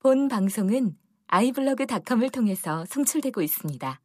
[0.00, 0.96] 본 방송은
[1.26, 4.00] 아이블로그닷컴을 통해서 송출되고 있습니다.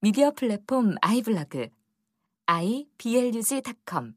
[0.00, 1.68] 미디어 플랫폼 아이블로그
[2.46, 4.14] iblog.com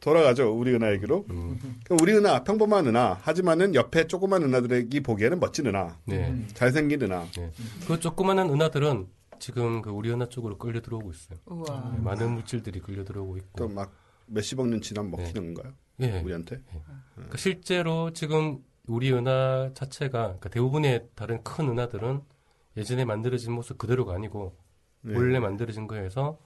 [0.00, 1.26] 돌아가죠 우리 은하 얘기로.
[1.30, 1.80] 음.
[1.82, 6.46] 그럼 우리 은하 평범한 은하 하지만은 옆에 조그만 은하들이 보기에는 멋진 은하, 네.
[6.54, 7.26] 잘생긴 은하.
[7.32, 7.50] 네.
[7.88, 9.08] 그 조그마한 은하들은
[9.40, 11.40] 지금 그 우리 은하 쪽으로 끌려 들어오고 있어요.
[11.46, 11.94] 우와.
[11.96, 13.48] 네, 많은 물질들이 끌려 들어오고 있고.
[13.56, 13.92] 또막
[14.26, 15.74] 몇십억 년 지나면 먹히는 건가요?
[16.00, 16.20] 예.
[16.20, 16.62] 우리한테?
[17.14, 22.20] 그러니까 실제로 지금 우리 은하 자체가 그러니까 대부분의 다른 큰 은하들은
[22.76, 24.56] 예전에 만들어진 모습 그대로가 아니고
[25.02, 25.14] 네.
[25.16, 26.38] 원래 만들어진 거에서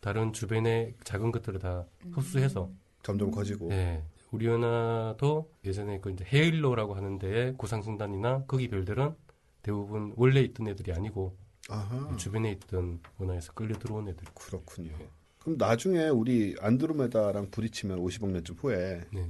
[0.00, 2.70] 다른 주변의 작은 것들을 다 흡수해서
[3.02, 3.70] 점점 커지고.
[3.72, 4.02] 예.
[4.30, 9.14] 우리 은하도 예전에 그 이제 헤일로라고 하는 데에 구상승단이나 거기 별들은
[9.62, 11.36] 대부분 원래 있던 애들이 아니고
[11.68, 12.16] 아하.
[12.16, 14.24] 주변에 있던 은하에서 끌려 들어온 애들.
[14.34, 14.92] 그렇군요.
[15.40, 19.28] 그럼 나중에 우리 안드로메다랑 부딪히면 50억 년쯤 후에 네.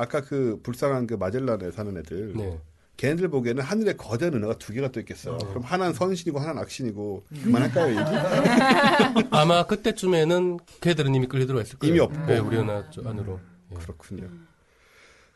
[0.00, 2.58] 아까 그 불쌍한 그 마젤란에 사는 애들 네.
[2.96, 5.36] 걔네들 보기에는 하늘에 거대한 은하가 두 개가 또 있겠어.
[5.36, 5.46] 네.
[5.48, 9.26] 그럼 하나는 선신이고 하나는 악신이고 그만할까요 얘기?
[9.30, 11.90] 아마 그때쯤에는 걔들은 이미 끌려 들어와 있을 거예요.
[11.90, 12.26] 이미 없고.
[12.26, 13.40] 네, 우리 은하 쪽 안으로.
[13.72, 13.74] 예.
[13.76, 14.28] 그렇군요.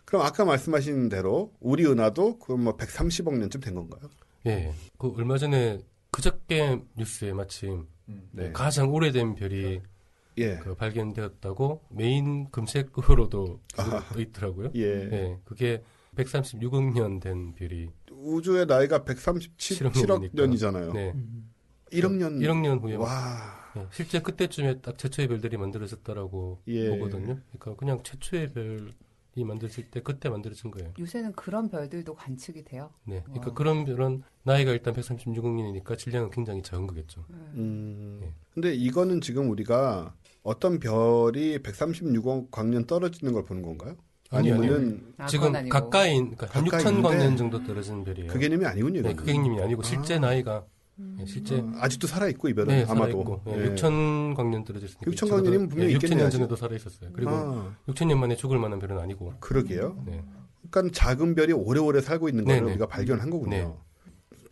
[0.04, 4.10] 그럼 아까 말씀하신 대로 우리 은하도 그럼 뭐 130억 년쯤 된 건가요?
[4.46, 4.74] 예.
[4.98, 7.86] 그 얼마 전에 그저께 뉴스에 마침
[8.32, 8.52] 네.
[8.52, 9.80] 가장 오래된 별이
[10.38, 10.56] 예.
[10.58, 14.70] 그 발견되었다고 메인 검색어로도 떠 있더라고요.
[14.74, 14.82] 예.
[14.82, 15.38] 예.
[15.44, 15.82] 그게
[16.16, 20.92] 136억 년 된 별이 우주의 나이가 137억 7억 년이잖아요.
[20.92, 21.12] 네.
[21.92, 22.38] 1억 년.
[22.38, 23.62] 1억 년 후에 와.
[23.76, 26.90] 예, 실제 그때쯤에 딱 최초의 별들이 만들어졌다라고 예.
[26.90, 27.40] 보거든요.
[27.58, 30.92] 그러니까 그냥 최초의 별이 만들어질 때 그때 만들어진 거예요.
[30.98, 32.90] 요새는 그런 별들도 관측이 돼요.
[33.04, 33.22] 네.
[33.24, 33.54] 그러니까 와.
[33.54, 37.24] 그런 별은 나이가 일단 136억 년이니까 질량은 굉장히 적은 거겠죠.
[37.30, 38.20] 음.
[38.22, 38.32] 예.
[38.54, 43.96] 근데 이거는 지금 우리가 어떤 별이 136억 광년 떨어지는 걸 보는 건가요?
[44.30, 45.72] 아니, 아니면은 아, 지금 아니고.
[45.72, 48.30] 가까이 그러니까 한 가까이 6천 있는데 광년 정도 떨어지는 별이에요.
[48.30, 49.02] 그 개념이 아니군요.
[49.02, 49.16] 네, 이거는.
[49.16, 50.18] 그 개념이 아니고 실제 아.
[50.18, 50.64] 나이가
[51.18, 53.24] 예, 실제 어, 아직도 살아 있고 이 별은 네, 아마도.
[53.24, 53.74] 살아있고 예, 예.
[53.74, 56.36] 6천 광년 떨어졌으니까 6천 광년이면 분명히 6천 있겠네요, 년 아직.
[56.38, 57.10] 전에도 살아 있었어요.
[57.12, 59.32] 그리고 아, 6천 년 만에 죽을 만한 별은 아니고.
[59.40, 60.02] 그러게요.
[60.06, 60.22] 네.
[60.70, 62.70] 그러니까 작은 별이 오래오래 살고 있는 거를 네네.
[62.72, 63.78] 우리가 발견한 거군요.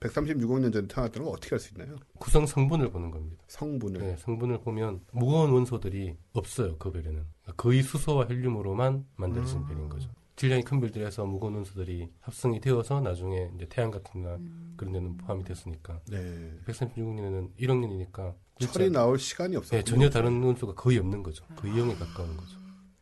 [0.02, 0.08] 네.
[0.08, 1.96] 136억 년 전에 태어났다는 걸 어떻게 알 수 있나요?
[2.18, 3.42] 구성 성분을 보는 겁니다.
[3.48, 4.00] 성분을.
[4.00, 6.76] 네, 성분을 보면 무거운 원소들이 없어요.
[6.78, 7.24] 그 별에는
[7.56, 9.66] 거의 수소와 헬륨으로만 만들어진 음.
[9.66, 10.08] 별인 거죠.
[10.36, 14.38] 질량이 큰 별들에서 무거운 원소들이 합성이 되어서 나중에 이제 태양 같은 나
[14.76, 16.50] 그런 데는 포함이 됐으니까 네.
[16.66, 19.80] 136억 년에는 1억 년이니까 철이 나올 시간이 없어요.
[19.80, 21.44] 네, 전혀 다른 원소가 거의 없는 거죠.
[21.56, 22.56] 거의 0에 가까운 거죠.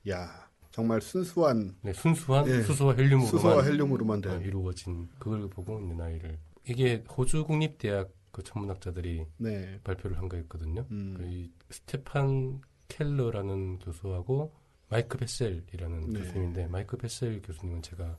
[0.09, 4.41] 야, 정말 순수한 네, 순수한 예, 수소와 헬륨으로만 수소와 헬륨으로만 어, 된.
[4.43, 9.81] 이루어진 그걸 보고 있는 나이를 이게 호주 국립대학 그 천문학자들이 네.
[9.83, 10.87] 발표를 한 거였거든요.
[10.91, 11.15] 음.
[11.17, 14.53] 그이 스테판 켈러라는 교수하고
[14.89, 16.21] 마이크 베셀이라는 네.
[16.21, 18.19] 교수님인데 마이크 베셀 교수님은 제가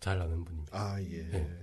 [0.00, 0.76] 잘 아는 분입니다.
[0.76, 1.22] 아, 예.
[1.28, 1.58] 네.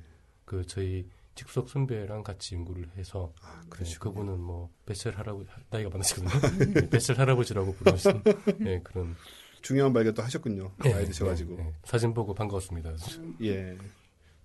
[0.45, 3.97] 그 저희 직속 선배랑 같이 연구를 해서 아, 네.
[3.99, 6.73] 그분은 뭐 베셀 할아버지 나이가 많으시거든요.
[6.73, 8.23] 네, 베셀 할아버지라고 부르시는
[8.59, 9.15] 네, 그런
[9.61, 10.71] 중요한 발견도 하셨군요.
[10.83, 11.57] 네, 나이 드셔가지고.
[11.57, 11.73] 네, 네.
[11.83, 12.93] 사진 보고 반가웠습니다.
[13.41, 13.77] 예.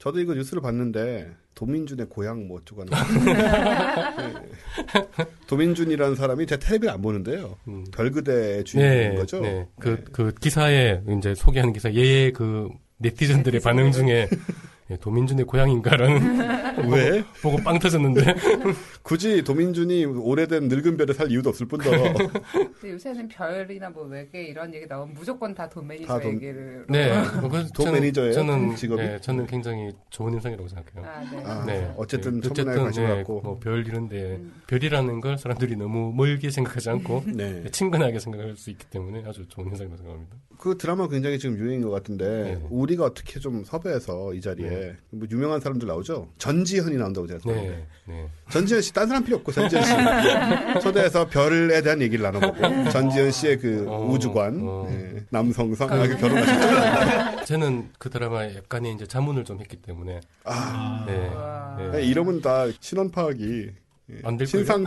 [0.03, 4.21] 저도 이거 뉴스를 봤는데 도민준의 고향 뭐 어쩌고 하는 거.
[4.21, 5.25] 예.
[5.47, 7.57] 도민준이라는 사람이 제 텔레비를 안 보는데요.
[7.69, 7.85] 음.
[7.95, 9.41] 별그대 주인공인 거죠.
[9.43, 9.69] 네.
[9.79, 10.05] 그, 네.
[10.11, 14.29] 그 기사에 이제 소개하는 기사, 얘의 그 네티즌들의 반응 중에
[14.93, 17.25] 예, 도민준의 고향인가라는 왜?
[17.43, 18.23] 보고 빵 터졌는데.
[19.03, 22.13] 굳이 도민준이 오래된 늙은 별에 살 이유도 없을 뿐더러
[22.53, 26.85] 근데 요새는 별이나 뭐 외계 이런 얘기 나오면 무조건 다 도 매니저 다 도- 얘기를.
[26.89, 27.11] 네.
[27.49, 28.33] 그래서 도 저는- 매니저예요?
[28.33, 29.03] 저는, 직업이?
[29.03, 31.05] 네, 저는 굉장히 좋은 인상이라고 생각해요.
[31.11, 31.43] 아, 네.
[31.45, 31.95] 아, 네.
[31.97, 34.53] 어쨌든 네, 관심 네, 갖고 뭐 별 이런데 음.
[34.67, 37.65] 별이라는 걸 사람들이 너무 멀게 생각하지 않고 네.
[37.71, 40.37] 친근하게 생각할 수 있기 때문에 아주 좋은 인상이라고 생각합니다.
[40.63, 42.67] 그 드라마 굉장히 지금 유행인 것 같은데 네.
[42.71, 46.29] 우리가 어떻게 좀 섭외해서 이 자리에 뭐 유명한 사람들 나오죠.
[46.39, 48.29] 전지현이 나온다고 제가 네, 들었는데 네.
[48.49, 49.91] 전지현 씨 딴 사람 필요 없고 전지현 씨
[50.81, 54.87] 초대해서 별에 대한 얘기를 나눠보고 전지현 씨의 그 어, 우주관 어.
[54.89, 57.43] 네, 남성성 아, 그 결혼하셨죠.
[57.45, 61.27] 저는 그 드라마에 약간의 이제 자문을 좀 했기 때문에 아 네.
[61.35, 61.75] 와.
[61.77, 61.91] 네.
[61.91, 63.75] 네, 이름은 다 신원 파악이 예,
[64.23, 64.85] 안될 신상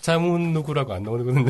[0.00, 1.44] 자문 누구라고 안 나오거든요.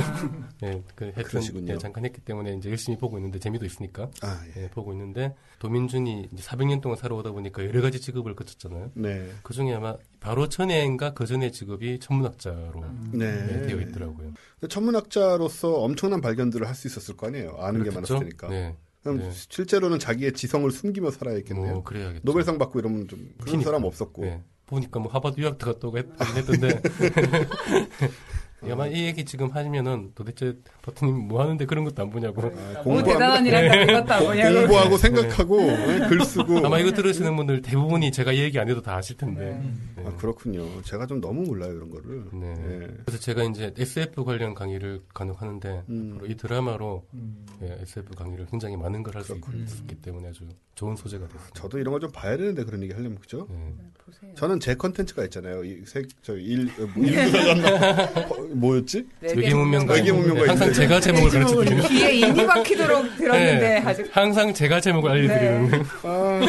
[0.61, 1.43] 네, 그 했던.
[1.69, 4.65] 예, 잠깐 했기 때문에 이제 열심히 보고 있는데 재미도 있으니까 아 예.
[4.65, 8.91] 예, 보고 있는데 도민준이 이제 400년 동안 살아오다 보니까 여러 가지 직업을 거쳤잖아요.
[8.95, 9.29] 네.
[9.43, 12.73] 그 중에 아마 바로 전에인가 그 전에 직업이 천문학자로
[13.13, 13.47] 네.
[13.47, 14.33] 네, 되어 있더라고요.
[14.61, 17.57] 근데 천문학자로서 엄청난 발견들을 할 수 있었을 거 아니에요.
[17.59, 18.15] 아는 게 그렇겠죠?
[18.15, 18.49] 많았으니까.
[18.51, 19.31] 네, 그럼 네.
[19.33, 21.73] 실제로는 자기의 지성을 숨기며 살아야겠네요.
[21.73, 22.21] 뭐 그래야겠죠.
[22.25, 23.65] 노벨상 받고 이러면 좀 그런 그러니까.
[23.65, 24.23] 사람 없었고.
[24.23, 24.41] 네.
[24.69, 26.83] 보니까 뭐 하버드 유학도 갔다 오고 했- 하긴 했던데
[28.65, 32.43] 아마 이 얘기 지금 하시면은 도대체 버튼님 뭐 하는데 그런 것도 안 보냐고.
[32.43, 34.59] 아, 뭐 공부하고- 대단한 일 한다 이것도 안 보냐고.
[34.61, 38.83] 공부하고 생각하고 예, 글 쓰고 아마 이거 들으시는 분들 대부분이 제가 이 얘기 안 해도
[38.83, 39.61] 다 아실 텐데.
[39.97, 40.05] 네.
[40.05, 40.83] 아, 그렇군요.
[40.83, 42.25] 제가 좀 너무 몰라요 그런 거를.
[42.33, 42.55] 네.
[42.59, 42.79] 예.
[43.07, 46.15] 그래서 제가 이제 SF 관련 강의를 간혹 하는데 음.
[46.17, 47.47] 바로 이 드라마로 음.
[47.63, 50.45] 예, SF 강의를 굉장히 많은 걸 할 수 있기 때문에 아주
[50.75, 51.51] 좋은 소재가 됐습니다.
[51.61, 53.47] 저도 이런 거좀 봐야 되는데 그런 얘기 하려면 그죠?
[53.51, 53.75] 예.
[54.05, 54.33] 보세요.
[54.37, 55.65] 저는 제 컨텐츠가 있잖아요.
[55.65, 58.09] 이 세, 저일 일부가
[58.55, 59.07] 뭐였지?
[59.21, 60.73] 외계 문명과 외계 문명과 항상.
[60.73, 63.79] 제가 제목을 가르쳐 드리는 귀에 인이 박히도록 들었는데 네.
[63.79, 66.41] 아직 항상 제가 제목을 알려드리는 아.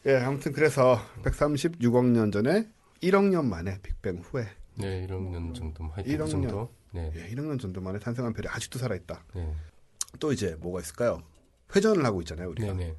[0.07, 2.67] 예, 아무튼 그래서 136억 년 전에
[3.03, 7.29] 1억 년 만에 빅뱅 후에 네 1억 년 정도 하여튼 그 1억 정도 네, 예,
[7.35, 9.23] 1억 년 정도 만에 탄생한 별이 아직도 살아있다.
[9.35, 9.53] 네,
[10.19, 11.21] 또 이제 뭐가 있을까요?
[11.75, 12.73] 회전을 하고 있잖아요, 우리가.
[12.73, 12.95] 네, 네.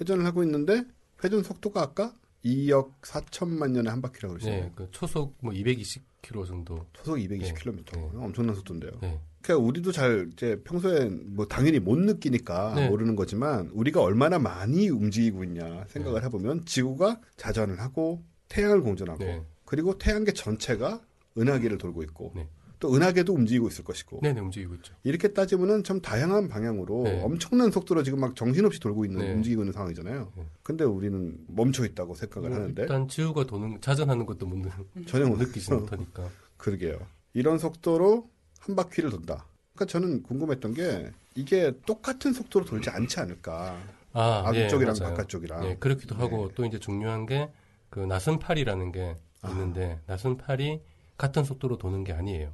[0.00, 0.82] 회전을 하고 있는데
[1.24, 2.12] 회전 속도가 아까
[2.44, 4.64] 2억 4천만 년에 한 바퀴라고 그러잖아요.
[4.64, 6.86] 네, 그 초속 뭐 220km 정도.
[6.92, 7.96] 초속 220km.
[7.96, 8.10] 네.
[8.16, 8.92] 엄청난 속도인데요.
[9.00, 12.88] 네, 그러니까 우리도 잘 이제 평소에 뭐 당연히 못 느끼니까 네.
[12.88, 19.42] 모르는 거지만 우리가 얼마나 많이 움직이고 있냐 생각을 해보면 지구가 자전을 하고 태양을 공전하고 네.
[19.64, 21.00] 그리고 태양계 전체가
[21.38, 22.48] 은하계를 돌고 있고 네.
[22.82, 24.94] 또 은하계도 움직이고 있을 것이고 네, 네 움직이고 있죠.
[25.04, 27.22] 이렇게 따지면은 참 다양한 방향으로 네.
[27.22, 29.32] 엄청난 속도로 지금 막 정신없이 돌고 있는 네.
[29.32, 30.32] 움직이고 있는 상황이잖아요.
[30.36, 30.46] 네.
[30.62, 34.68] 근데 우리는 멈춰 있다고 생각을 뭐 하는데 일단 지구가 도는 자전하는 것도 못, 느,
[35.06, 36.28] 전혀 못 느끼지 못하니까.
[36.56, 36.98] 그러게요.
[37.34, 38.28] 이런 속도로
[38.60, 39.46] 한 바퀴를 돈다.
[39.74, 43.78] 그러니까 저는 궁금했던 게 이게 똑같은 속도로 돌지 않지 않을까.
[44.12, 45.14] 아, 예, 앞쪽이랑 맞아요.
[45.14, 45.60] 바깥쪽이랑.
[45.62, 47.48] 네, 그렇기도 하고 또 이제 중요한 게
[47.92, 49.50] 그 나선팔이라는 게 아.
[49.50, 50.80] 있는데 나선팔이
[51.18, 52.50] 같은 속도로 도는 게 아니에요.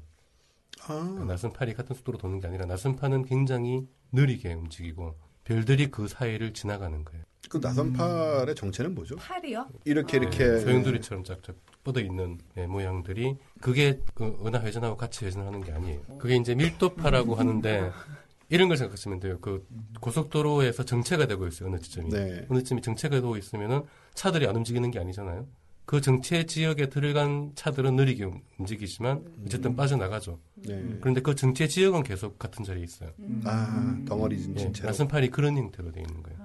[0.86, 5.14] 아, 그 나선팔이 같은 속도로 도는 게 아니라 나선팔은 굉장히 느리게 움직이고
[5.44, 7.25] 별들이 그 사이를 지나가는 거예요.
[7.48, 9.16] 그 나선팔의 정체는 뭐죠?
[9.16, 9.69] 팔이요?
[9.84, 11.54] 이렇게 네, 이렇게 소용돌이처럼 쫙쫙
[11.84, 16.00] 뻗어 있는 네, 모양들이 그게 그 은하 회전하고 같이 회전하는 게 아니에요.
[16.19, 17.90] 그게 이제 밀도파라고 하는데
[18.50, 19.38] 이런 걸 생각하시면 돼요.
[19.40, 19.66] 그
[20.00, 21.69] 고속도로에서 정체가 되고 있어요.
[21.70, 22.10] 어느 지점이.
[22.10, 22.46] 네.
[22.48, 23.82] 어느 지점이 정체가 되고 있으면은
[24.14, 25.46] 차들이 안 움직이는 게 아니잖아요.
[25.86, 30.38] 그 정체 지역에 들어간 차들은 느리게 움- 움직이지만 어쨌든 빠져나가죠.
[30.66, 30.99] 네.
[31.00, 33.10] 그런데 그 정체 지역은 계속 같은 자리에 있어요.
[33.44, 34.88] 아 덩어리 예, 진채로.
[34.88, 36.38] 나선팔이 그런 형태로 되어 있는 거예요.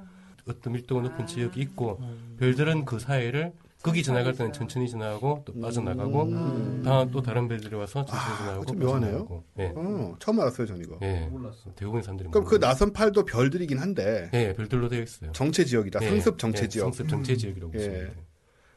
[0.48, 2.00] 어떤 밀도가 높은 지역이 있고
[2.40, 6.82] 별들은 그 사이를 극이 지나갈 때는 천천히 지나가고 또 빠져나가고 음.
[6.86, 9.12] 다음 또 다른 별들이 와서 천천히 아, 지나가고 좀 묘하네요.
[9.12, 9.44] 빠져나가고.
[9.60, 9.74] 예.
[9.76, 10.98] 어, 처음 알았어요, 전 이거.
[11.02, 11.28] 예.
[11.30, 11.74] 몰랐어.
[11.76, 15.34] 대부분 사람들이 그럼 그 모르는 나선팔도 별들이긴 한데 예, 별들로 되어 있어요.
[15.34, 16.00] 정체 지역이다.
[16.02, 16.84] 예, 상습 정체 예, 지역.
[16.86, 17.78] 상습 정체 지역이라고 예.
[17.78, 18.12] 보시면 돼요.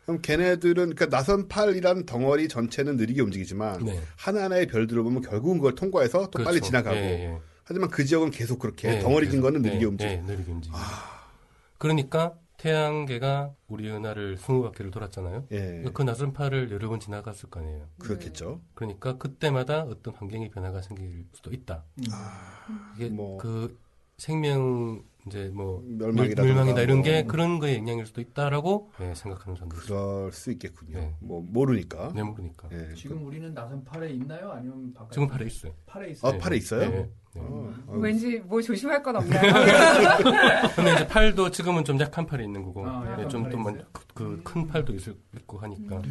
[0.07, 4.01] 그럼 걔네들은 그러니까 나선팔이란 덩어리 전체는 느리게 움직이지만 네.
[4.17, 6.67] 하나하나의 별들을 보면 결국은 그걸 통과해서 또 빨리 그렇죠.
[6.67, 7.39] 지나가고 예, 예.
[7.65, 10.11] 하지만 그 지역은 계속 그렇게 예, 덩어리 진 계속, 거는 느리게 예, 움직여.
[10.11, 10.77] 예, 느리게 움직여.
[11.79, 15.49] 그러니까 태양계가 우리 은하를 20바퀴를 돌았잖아요.
[15.51, 17.89] 예, 그 나선팔을 여러 번 지나갔을 거 아니에요.
[17.99, 18.63] 그렇겠죠.
[18.75, 21.85] 그러니까 그때마다 어떤 환경의 변화가 생길 수도 있다.
[22.97, 23.39] 이게 뭐.
[23.39, 23.77] 그
[24.19, 27.33] 생명 이제 뭐 멸망이라든가 멸망이다 이런 게 뭐.
[27.33, 29.79] 그런 거에 영향일 수도 있다라고 예, 생각하는 사람들.
[29.79, 30.99] 그럴 수 있겠군요.
[30.99, 31.15] 네.
[31.21, 32.13] 뭐 모르니까.
[32.15, 32.69] 네, 모르니까.
[32.73, 32.95] 예.
[32.95, 34.53] 지금 우리는 나선 팔에 있나요?
[34.53, 35.13] 아니면 바깥?
[35.13, 35.73] 지금 팔에 있어요.
[35.87, 36.33] 팔에 있어요.
[36.33, 37.09] 아, 팔에 있어요?
[37.37, 37.47] 네, 네.
[37.49, 37.97] 어, 어.
[37.99, 39.53] 왠지 뭐 조심할 건 없나요?
[40.75, 43.85] 근데 이제 팔도 지금은 좀 약한 팔이 있는 거고, 아, 약한 팔이 좀또 있어요?
[44.15, 46.03] 그큰 팔도 있을 있고 하니까.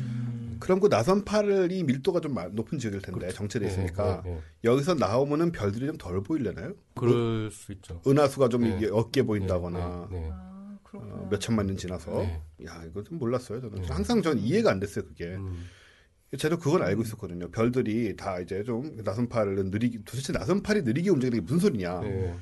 [0.59, 4.41] 그럼 그 나선 팔이 밀도가 좀 마- 높은 지역일 텐데 정체돼 있으니까 예, 예, 예.
[4.63, 6.73] 여기서 나오면은 별들이 좀 덜 보이려나요?
[6.95, 8.01] 그럴 수 있죠.
[8.07, 8.75] 은하수가 좀 네.
[8.75, 10.77] 이게 적게 보인다거나 네, 네, 아.
[10.93, 12.41] 어, 몇 천만 년 지나서 네.
[12.65, 13.87] 야 이거 좀 몰랐어요 저는 네.
[13.89, 15.65] 항상 전 이해가 안 됐어요 그게 음,
[16.37, 17.49] 저도 그건 알고 있었거든요.
[17.49, 21.99] 별들이 다 이제 좀 나선팔을 느리게 도대체 나선팔이 느리게 움직이는 게 무슨 소리냐.
[22.01, 22.35] 네.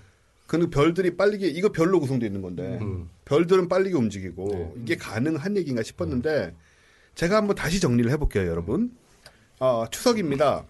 [0.47, 4.73] 근데 별들이 빠르게 이거 별로 구성되어 있는 건데 음, 별들은 빠르게 움직이고 네.
[4.83, 6.53] 이게 가능한 얘기인가 싶었는데
[7.15, 8.95] 제가 한번 다시 정리를 해볼게요 여러분.
[9.59, 10.65] 아, 추석입니다.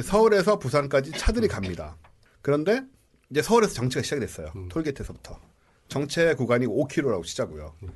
[0.00, 1.96] 서울에서 부산까지 차들이 갑니다.
[2.40, 2.82] 그런데
[3.30, 4.52] 이제 서울에서 정체가 시작이 됐어요.
[4.54, 4.68] 음.
[4.68, 5.40] 톨게이트에서부터.
[5.88, 7.74] 정체 구간이 5km라고 치자고요.
[7.82, 7.88] 음.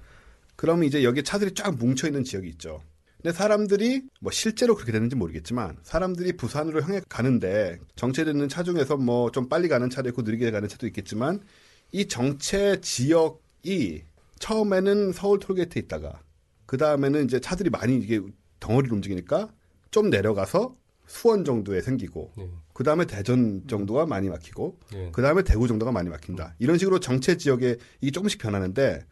[0.56, 2.82] 그러면 이제 여기 차들이 쫙 뭉쳐 있는 지역이 있죠
[3.22, 9.30] 근데 사람들이 뭐 실제로 그렇게 되는지 모르겠지만 사람들이 부산으로 향해 가는데 정체되는 차 중에서 뭐
[9.32, 11.40] 좀 빨리 가는 차도 있고 느리게 가는 차도 있겠지만
[11.92, 14.04] 이 정체 지역이
[14.38, 16.20] 처음에는 서울 톨게이트에 있다가
[16.66, 18.20] 그 다음에는 이제 차들이 많이 이게
[18.60, 19.50] 덩어리로 움직이니까
[19.90, 25.10] 좀 내려가서 수원 정도에 생기고 네, 그 다음에 대전 정도가 많이 막히고 네.
[25.12, 26.54] 그 다음에 대구 정도가 많이 막힌다.
[26.58, 29.06] 이런 식으로 정체 지역에 이게 조금씩 변하는데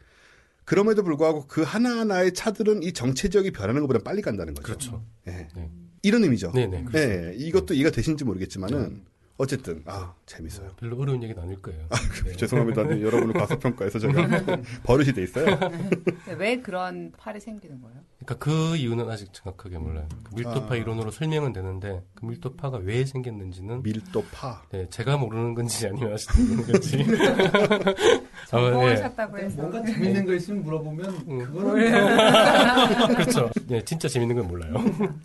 [0.65, 4.65] 그럼에도 불구하고 그 하나하나의 차들은 이 정체 지역이 변하는 것보다 빨리 간다는 거죠.
[4.65, 5.05] 그렇죠.
[5.27, 5.47] 예.
[5.55, 5.71] 네.
[6.01, 6.51] 이런 의미죠.
[6.53, 6.85] 네, 네.
[6.95, 9.05] 예, 이것도 이해가 되신지 모르겠지만은
[9.37, 10.71] 어쨌든 아 재밌어요.
[10.79, 11.87] 별로 어려운 얘기는 아닐 거예요.
[12.25, 12.31] 네.
[12.37, 12.83] 죄송합니다.
[12.83, 14.13] 네, 여러분을 과소평가해서 제가
[14.83, 15.59] 버릇이 돼 있어요.
[15.59, 17.97] 근데 왜 그런 팔이 생기는 거예요?
[18.19, 20.07] 그러니까 그 이유는 아직 정확하게 몰라요.
[20.23, 20.77] 그 밀도파 아.
[20.77, 24.63] 이론으로 설명은 되는데 그 밀도파가 왜 생겼는지는 밀도파.
[24.71, 27.05] 네, 제가 모르는 건지 아니면 모르는 건지.
[28.51, 28.91] 아마, 네.
[28.91, 31.39] 해서 뭔가 재밌는 거 있으면 물어보면 음.
[31.45, 33.49] 그거는 그렇죠.
[33.67, 34.73] 네, 진짜 재밌는 건 몰라요.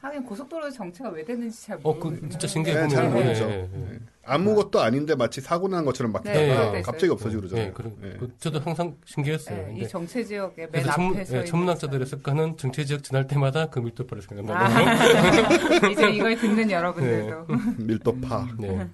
[0.00, 2.20] 하긴 고속도로 정체가 왜 됐는지 잘 어, 모르겠어요.
[2.20, 3.46] 그 진짜 신기해 네, 잘 보면 모르죠.
[3.46, 3.99] 네, 네, 네.
[4.34, 7.12] 아무것도 아닌데 마치 사고 난 것처럼 막 네, 있다가 네, 갑자기 네.
[7.12, 7.66] 없어지고 그러잖아요.
[7.66, 8.16] 네, 그런- 네.
[8.18, 9.66] 그 저도 항상 신기했어요.
[9.66, 13.26] 네, 이 정체 지역의 맨 앞에 전, 서 네, 있는 천문학자들의 습관은 정체 지역 지날
[13.26, 14.58] 때마다 그 밀도파를 생각한다고.
[14.58, 17.46] 아, 이제 이걸 듣는 여러분들도
[17.78, 18.48] 밀도파.
[18.58, 18.88] 네.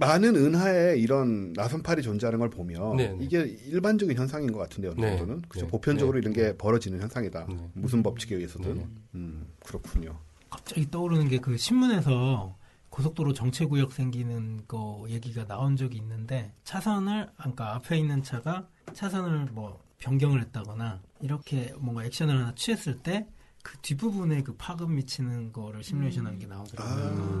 [0.00, 3.18] 많은 은하에 이런 나선팔이 존재하는 걸 보면 네, 네.
[3.20, 4.92] 이게 일반적인 현상인 것 같은데요.
[4.96, 5.16] 어느 네.
[5.18, 5.70] 정도는 그죠 네.
[5.72, 6.20] 보편적으로 네.
[6.20, 7.46] 이런 게 벌어지는 현상이다.
[7.48, 7.56] 네.
[7.74, 8.74] 무슨 법칙에 의해서든.
[8.76, 8.86] 네.
[9.16, 10.16] 음, 그렇군요.
[10.50, 12.56] 갑자기 떠오르는 게 그 신문에서
[12.90, 19.82] 고속도로 정체구역 생기는 거 얘기가 나온 적이 있는데 차선을 아까 앞에 있는 차가 차선을 뭐
[19.98, 23.26] 변경을 했다거나 이렇게 뭔가 액션을 하나 취했을 때
[23.60, 26.94] 그 뒷부분에 그 파급 미치는 거를 시뮬레이션하는 게 나오더라고요.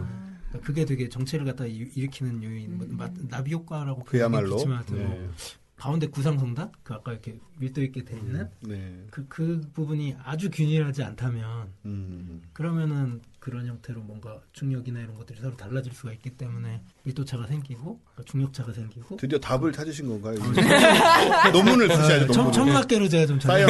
[0.06, 4.56] 아, 그러니까 그게 되게 정체를 갖다 일- 일으키는 요인, 뭐 마- 나비 효과라고 그야말로.
[4.96, 5.28] 네.
[5.78, 9.04] 가운데 구상성단 그 아까 이렇게 밀도 있게 돼 있는 네.
[9.10, 15.56] 그, 그 부분이 아주 균일하지 않다면 음, 그러면은 그런 형태로 뭔가 중력이나 이런 것들이 서로
[15.56, 20.38] 달라질 수가 있기 때문에 밀도차가 생기고 그러니까 중력차가 생기고 드디어 답을 찾으신 건가요?
[21.52, 22.24] 논문을 쓰셔야죠.
[22.24, 22.52] 아, 청- 논문을.
[22.52, 23.68] 천문학계로 제가 좀 사이언.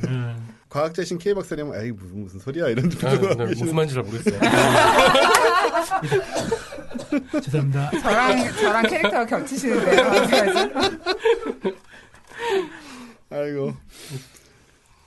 [0.00, 0.36] 네.
[0.68, 3.46] 과학자신 K 박사님은 에이 무슨 무슨 소리야 이런 아, 네, 계시는.
[3.48, 4.40] 무슨 말인지 잘 모르겠어요.
[7.42, 7.90] 죄송합니다.
[8.00, 10.02] 저랑 저랑 캐릭터가 겹치시는데요.
[13.30, 13.72] 아이고.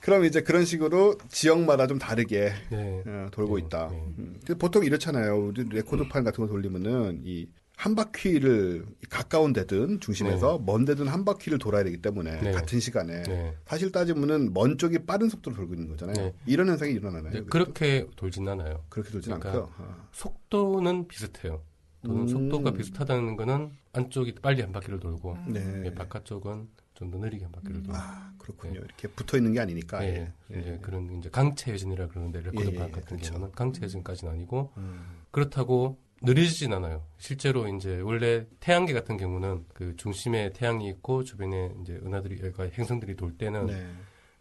[0.00, 3.02] 그럼 이제 그런 식으로 지역마다 좀 다르게 네.
[3.06, 3.88] 어, 돌고 네, 있다.
[3.90, 3.96] 네.
[4.18, 4.40] 음.
[4.58, 5.46] 보통 이렇잖아요.
[5.48, 11.58] 우리 레코드판 같은 거 돌리면은 이 한 바퀴를 가까운 데든 중심에서 먼 데든 한 바퀴를
[11.58, 12.50] 돌아야 되기 때문에 네.
[12.52, 13.54] 같은 시간에 네.
[13.66, 16.14] 사실 따지면은 먼 쪽이 빠른 속도로 돌고 있는 거잖아요.
[16.16, 16.34] 네.
[16.46, 17.32] 이런 현상이 일어나나요?
[17.34, 17.42] 네?
[17.42, 18.82] 그렇게 돌진 않아요.
[18.88, 19.72] 그렇게 돌진 그러니까 않고요.
[19.76, 20.08] 아.
[20.12, 21.62] 속도는 비슷해요.
[22.04, 22.28] 도는 음.
[22.28, 25.82] 속도가 비슷하다는 거는 안쪽이 빨리 한 바퀴를 돌고 네.
[25.86, 27.94] 예, 바깥쪽은 좀 더 느리게 한 바퀴를 돌고.
[27.94, 28.80] 아, 그렇군요.
[28.80, 30.02] 이렇게 붙어 있는 게 아니니까.
[30.04, 30.60] 예, 예.
[30.60, 33.32] 이제 그런 이제 강체 회전이라 그러는데 레코드 예, 예, 판 같은 그렇죠.
[33.34, 35.04] 경우는 강체 회전까지는 아니고 음.
[35.30, 37.04] 그렇다고 느리진 않아요.
[37.18, 43.16] 실제로 이제 원래 태양계 같은 경우는 그 중심에 태양이 있고 주변에 이제 은하들이 그러니까 행성들이
[43.16, 43.86] 돌 때는 네.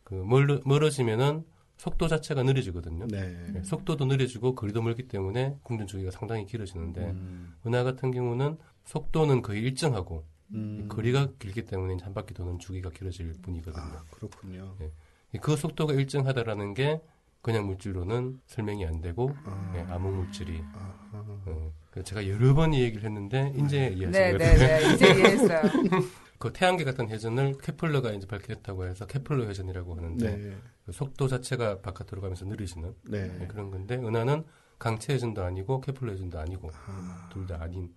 [0.05, 1.43] 그 멀, 멀어지면은
[1.77, 3.07] 속도 자체가 느려지거든요.
[3.07, 3.53] 네.
[3.55, 7.55] 예, 속도도 느려지고 거리도 멀기 때문에 공전 주기가 상당히 길어지는데 음.
[7.65, 10.87] 은하 같은 경우는 속도는 거의 일정하고 음.
[10.89, 13.83] 거리가 길기 때문에 한 바퀴 도는 주기가 길어질 뿐이거든요.
[13.83, 14.75] 아, 그렇군요.
[15.41, 17.01] 그 속도가 일정하다라는 게
[17.45, 19.71] 그냥 물질로는 설명이 안 되고 아.
[19.71, 20.63] 네, 암흑 물질이.
[20.73, 24.37] 어, 그래서 제가 여러 번 이 얘기를 했는데 이제 이해하신 네, 거예요.
[24.39, 24.93] 네, 네.
[24.95, 25.61] 이제 이해했어요.
[26.39, 30.57] 그 태양계 같은 회전을 케플러가 이제 밝혔다고 해서 케플러 회전이라고 하는데 네.
[30.87, 33.27] 그 속도 자체가 바깥으로 가면서 느려지는 네.
[33.37, 34.43] 네, 그런 건데 은하는
[34.79, 37.29] 강체 회전도 아니고 케플러 회전도 아니고 아.
[37.31, 37.93] 둘다 아닌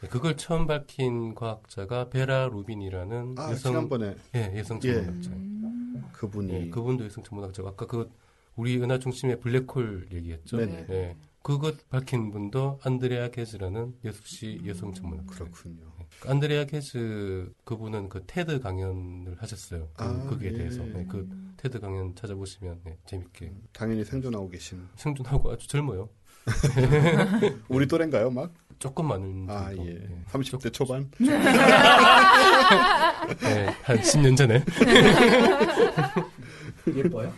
[0.00, 4.94] 네, 그걸 처음 밝힌 과학자가 베라 루빈이라는 아, 여성 지난번에 예, 여성 예.
[4.94, 5.30] 천문학자.
[6.14, 8.10] 그분이 예, 그분도 여성 천문학자고 아까 그
[8.56, 10.58] 우리 은하 중심의 블랙홀 얘기했죠.
[10.58, 10.86] 네네.
[10.90, 11.16] 예.
[11.42, 15.34] 그것 밝힌 분도 안드레아 게즈라는 역시 여성 천문학자.
[15.34, 15.80] 그렇군요.
[16.26, 19.88] 안드레아 게즈 그분은 그 테드 강연을 하셨어요.
[19.94, 20.58] 그, 아, 거기에 예.
[20.58, 26.08] 대해서 네, 그 테드 강연 찾아보시면 네, 재밌게 당연히 생존하고 계신 생존하고 아주 젊어요.
[27.68, 28.52] 우리 또래인가요, 막?
[28.78, 29.86] 조금 많은 아, 정도.
[29.86, 29.94] 예.
[29.94, 30.22] 네.
[30.30, 31.10] 30대 초반?
[33.40, 34.64] 네, 한 10년 전에.
[36.86, 37.32] 예뻐요?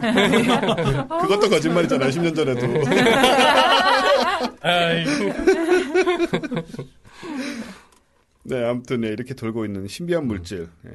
[1.20, 2.66] 그것도 거짓말이잖아요, 10년 전에도.
[8.44, 10.68] 네, 아무튼 네, 이렇게 돌고 있는 신비한 물질.
[10.86, 10.90] 예.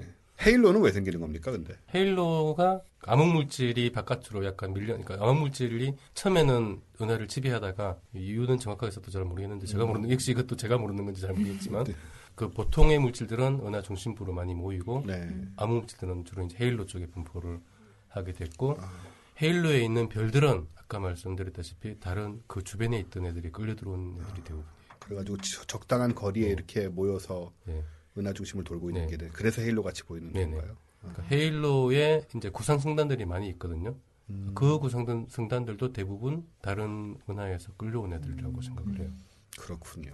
[0.45, 1.75] 헤일로는 왜 생기는 겁니까, 근데?
[1.93, 9.11] 헤일로가 암흑 물질이 바깥으로 약간 밀려, 그러니까 암흑 물질이 처음에는 은하를 지배하다가 이유는 정확하게 써도
[9.11, 11.93] 잘 모르겠는데 제가 모르는 역시 이것도 제가 모르는 건지 잘 모르겠지만 네.
[12.35, 15.29] 그 보통의 물질들은 은하 중심부로 많이 모이고 네.
[15.57, 17.59] 암흑 물질들은 주로 이제 헤일로 쪽에 분포를
[18.13, 18.91] 하게 됐고 아.
[19.41, 24.63] 헤일로에 있는 별들은 아까 말씀드렸다시피 다른 그 주변에 있던 애들이 끌려 들어온 애들이 되고
[24.99, 26.51] 그래가지고 지- 적당한 거리에 네.
[26.51, 27.83] 이렇게 모여서 예.
[28.17, 29.11] 은하 중심을 돌고 있는 네.
[29.11, 29.29] 게 돼.
[29.33, 30.51] 그래서 헤일로 같이 보이는 네네.
[30.51, 30.77] 건가요?
[30.99, 33.95] 그러니까 헤일로에 이제 구상 성단들이 많이 있거든요.
[34.29, 34.51] 음.
[34.55, 39.11] 그 구상 성단들도 대부분 다른 은하에서 끌려온 애들이라고 생각을 해요.
[39.59, 40.13] 그렇군요.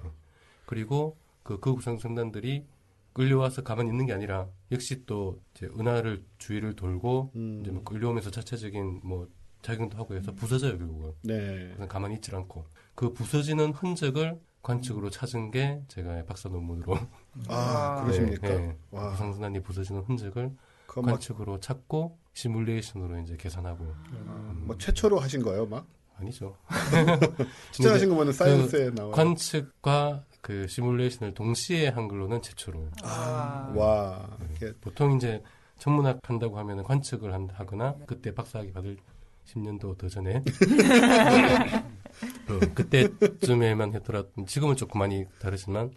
[0.65, 2.65] 그리고 그, 그 구상 성단들이
[3.13, 7.59] 끌려와서 가만히 있는 게 아니라 역시 또 이제 은하를 주위를 돌고 음.
[7.61, 9.27] 이제 뭐 끌려오면서 자체적인 뭐
[9.61, 11.13] 작용도 하고 해서 부서져요 결국은.
[11.23, 11.71] 네.
[11.75, 16.97] 그래서 가만히 있질 않고 그 부서지는 흔적을 관측으로 찾은 게 제가 박사 논문으로
[17.47, 18.01] 아, 아.
[18.03, 18.47] 그러십니까?
[18.47, 18.77] 네, 네.
[18.91, 20.51] 와, 구상순환이 부서지는 흔적을
[20.87, 23.85] 관측으로 찾고 시뮬레이션으로 이제 계산하고
[24.65, 25.87] 뭐 최초로 하신 거예요, 막?
[26.17, 26.57] 아니죠.
[27.71, 29.11] 진짜 하신 거면 그 사이언스에 나와.
[29.11, 32.89] 관측과 그 시뮬레이션을 동시에 한글로는 최초로.
[33.03, 33.73] 아.
[33.75, 35.43] 와, 이게 보통 이제
[35.77, 38.97] 천문학 한다고 하면은 관측을 한- 하거나 그때 박사학위 받을
[39.45, 40.43] 10년도 더 전에
[42.49, 45.91] 어, 그때쯤에만 했더라도 지금은 조금 많이 다르지만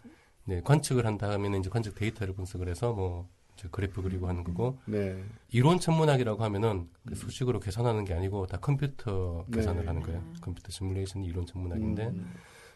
[0.44, 3.28] 네, 관측을 한다 하면은 이제 관측 데이터를 분석을 해서 뭐
[3.70, 5.22] 그래프 그리고 하는 거고 네.
[5.50, 9.58] 이론 천문학이라고 하면은 그 수식으로 계산하는 게 아니고 다 컴퓨터 네.
[9.58, 10.22] 계산을 하는 거예요.
[10.40, 12.32] 컴퓨터 시뮬레이션이 이론 천문학인데 음,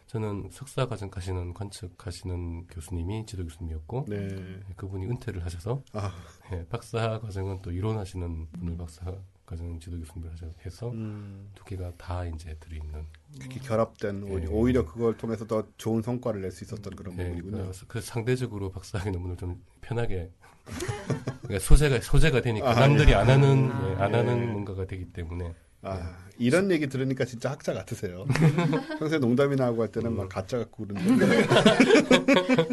[0.07, 4.59] 저는 석사 과정 가시는 관측하시는 교수님이 지도 교수님이었고 네.
[4.77, 6.11] 그분이 은퇴를 하셔서 아,
[6.53, 9.13] 예, 박사 과정은 또 이론하시는 분을 박사
[9.45, 13.05] 과정 지도 교수님을 하셔서 해서 음, 두 개가 다 이제 들어있는
[13.37, 14.47] 그렇게 결합된 오히려, 네.
[14.47, 17.63] 오히려 그걸 통해서 더 좋은 성과를 낼 수 있었던 그런 예, 부분이군요.
[17.63, 20.31] 그래서 그 상대적으로 박사학위 논문을 좀 편하게
[21.43, 23.15] 그러니까 소재가 소재가 되니까 아, 남들이 예.
[23.15, 23.89] 안 하는 아.
[23.89, 24.17] 예, 안 예.
[24.17, 28.25] 하는 뭔가가 되기 때문에 아, 이런 얘기 들으니까 진짜 학자 같으세요.
[28.99, 31.25] 평소에 농담이나 하고 할 때는 막 가짜 같고 그러는데.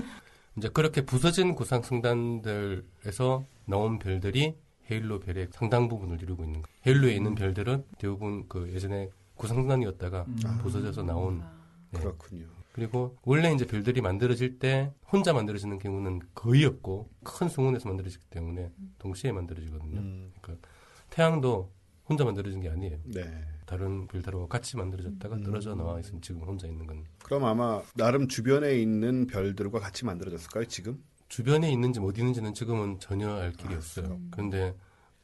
[0.56, 4.56] 이제 그렇게 부서진 구상 성단들에서 나온 별들이
[4.90, 6.76] 헤일로 별의 상당 부분을 이루고 있는 거예요.
[6.86, 10.58] 헤일로에 있는 별들은 대부분 그 예전에 구상성단이었다가 음.
[10.62, 11.42] 부서져서 나온
[11.90, 12.00] 네.
[12.00, 12.46] 그렇군요.
[12.72, 18.70] 그리고 원래 이제 별들이 만들어질 때 혼자 만들어지는 경우는 거의 없고 큰 성운에서 만들어지기 때문에
[18.98, 20.00] 동시에 만들어지거든요.
[20.00, 20.68] 음, 그러니까
[21.10, 21.70] 태양도
[22.08, 22.98] 혼자 만들어진 게 아니에요.
[23.04, 23.22] 네.
[23.66, 25.42] 다른 별들하고 같이 만들어졌다가 음.
[25.42, 30.66] 떨어져 나와 있으면 지금 혼자 있는 건 그럼 아마 나름 주변에 있는 별들과 같이 만들어졌을까요,
[30.66, 31.02] 지금?
[31.28, 34.20] 주변에 있는지 못 있는지는 지금은 전혀 알 길이 없어요.
[34.30, 34.76] 그런데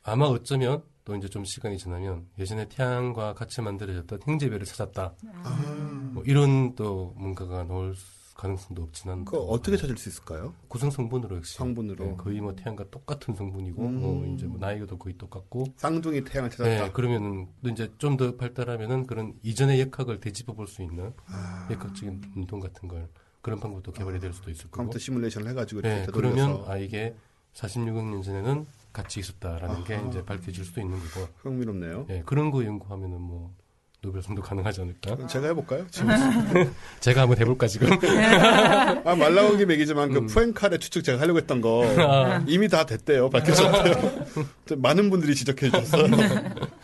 [0.02, 5.14] 아마 어쩌면 또 이제 좀 시간이 지나면 예전에 태양과 같이 만들어졌던 형제별을 찾았다.
[5.42, 7.94] 아, 뭐 이런 또 뭔가가 나올
[8.40, 10.54] 가능성도 없진 않고 그거 어떻게 찾을 수 있을까요?
[10.68, 12.04] 구성 성분으로 역시 성분으로.
[12.04, 14.00] 네, 거의 뭐 태양과 똑같은 성분이고 음.
[14.00, 16.85] 뭐 이제 뭐 나이가도 거의 똑같고 쌍둥이 태양을 찾았다.
[16.87, 21.68] 네, 그러면은 또 이제 좀 더 발달하면은 그런 이전의 역학을 되짚어 볼 수 있는 아,
[21.70, 23.09] 역학적인 운동 같은 걸
[23.42, 24.76] 그런 방법도 개발이 될 수도 있을 거고.
[24.78, 27.14] 컴퓨터 시뮬레이션을 해가지고 네, 그러면 아 이게
[27.54, 30.09] 46억 년 전에는 같이 있었다라는 게 아하.
[30.09, 31.28] 이제 밝혀질 수도 있는 거고.
[31.42, 32.06] 흥미롭네요.
[32.09, 33.54] 네, 그런 거 연구하면은 뭐
[34.02, 35.26] 노벨상도 가능하지 않을까?
[35.26, 35.86] 제가 해볼까요?
[35.91, 36.08] 지금
[37.00, 37.89] 제가 한번 해볼까 지금?
[39.04, 40.26] 아, 말 나온 김에 얘기지만 그 음.
[40.26, 43.28] 푸엔칼의 추측 제가 하려고 했던 거 아, 이미 다 됐대요.
[43.30, 44.26] 밝혀졌대요.
[44.67, 46.06] 좀 많은 분들이 지적해 주셨어요.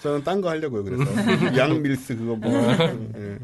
[0.02, 0.84] 저는 딴 거 하려고요.
[0.84, 2.52] 그래서 양 밀스 그거 뭐.
[2.52, 3.38] 예.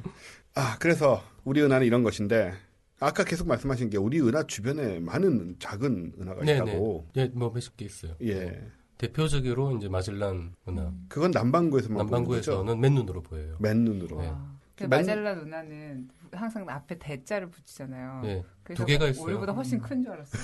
[0.55, 2.53] 아 그래서 우리 은하는 이런 것인데
[3.01, 7.07] 아까 계속 말씀하신 게 우리 은하 주변에 많은 작은 은하가 네, 있다고.
[7.17, 8.13] 예, 뭐 몇십 개 있어요.
[8.23, 8.61] 예.
[9.07, 11.99] 대표적으로 이제 마젤란 은하, 그건 남반구에서만.
[11.99, 13.57] 남반구에서는 맨눈으로 보여요.
[13.59, 14.21] 맨눈으로.
[14.23, 14.33] 네.
[14.77, 18.23] 그 맨- 마젤란 은하는 항상 앞에 대자를 붙이잖아요.
[18.25, 19.25] 예, 그래서 두 개가 있어요.
[19.27, 20.43] 우리보다 훨씬 큰 줄 알았어요.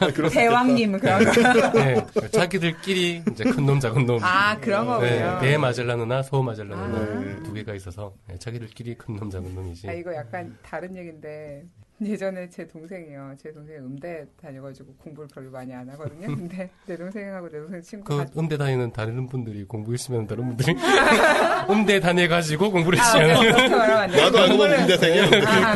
[0.00, 1.72] 아, 대왕님은 그런 거.
[1.72, 4.18] 네, 자기들끼리 이제 큰 놈, 작은 놈.
[4.22, 5.40] 아 그런 네, 거군요.
[5.40, 6.84] 대마젤란 은하, 소마젤란 아.
[6.86, 7.42] 은하 네.
[7.42, 9.88] 두 개가 있어서 네, 자기들끼리 큰 놈, 작은 놈이지.
[9.90, 11.64] 아, 이거 약간 다른 얘기인데
[12.00, 13.34] 예전에 제 동생이요.
[13.38, 16.28] 제 동생 음대 다녀가지고 공부를 별로 많이 안 하거든요.
[16.28, 20.46] 근데 내 동생하고 내 동생 친구 그가 음대 다니는 다른 분들이 공부 열심히 하는 다른
[20.46, 20.76] 분들이
[21.70, 24.22] 음대 다녀가지고 공부를 아, 열심히 하는 돼.
[24.22, 25.24] 나도 알고 보면 문대생이야.
[25.46, 25.74] 아,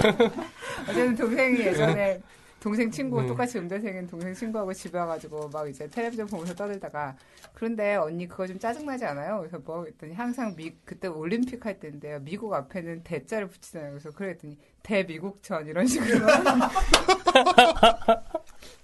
[0.83, 2.21] 어쨌든 동생이 예전에
[2.63, 3.27] 동생 친구 음.
[3.27, 7.17] 똑같이 음대생인 동생 친구하고 집에 와가지고 막 이제 텔레비전 보면서 떠들다가
[7.55, 9.39] 그런데 언니 그거 좀 짜증나지 않아요?
[9.39, 14.57] 그래서 뭐 했더니 항상 미 그때 올림픽 할 때인데요 미국 앞에는 대자를 붙이잖아요 그래서 그랬더니
[14.83, 16.27] 대미국전 이런 식으로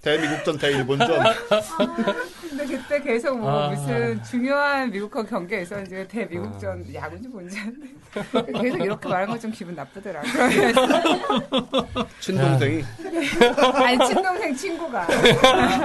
[0.00, 1.08] 대미국전, 대일본전.
[2.48, 3.68] 근데 그때 계속 뭐 아.
[3.70, 7.58] 무슨 중요한 미국하고 경기가 있었는지 대미국전 야구인지 뭔지
[8.62, 10.30] 계속 이렇게 말한 건좀 기분 나쁘더라고요
[12.20, 12.84] 친동생이.
[13.74, 15.06] 아니 친동생 친구가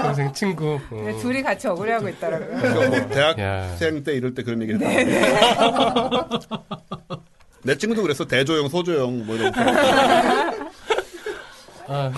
[0.03, 0.79] 동생 친구.
[0.91, 1.17] 어.
[1.19, 3.07] 둘이 같이 억울해하고 있더라고요 그러니까 뭐 야.
[3.09, 6.29] 대학생 때 이럴 때 그런 얘기를 했다.
[7.63, 8.25] 내 친구도 그랬어.
[8.25, 9.61] 대조영, 소조영, 뭐 이런 거.
[11.87, 12.11] 아,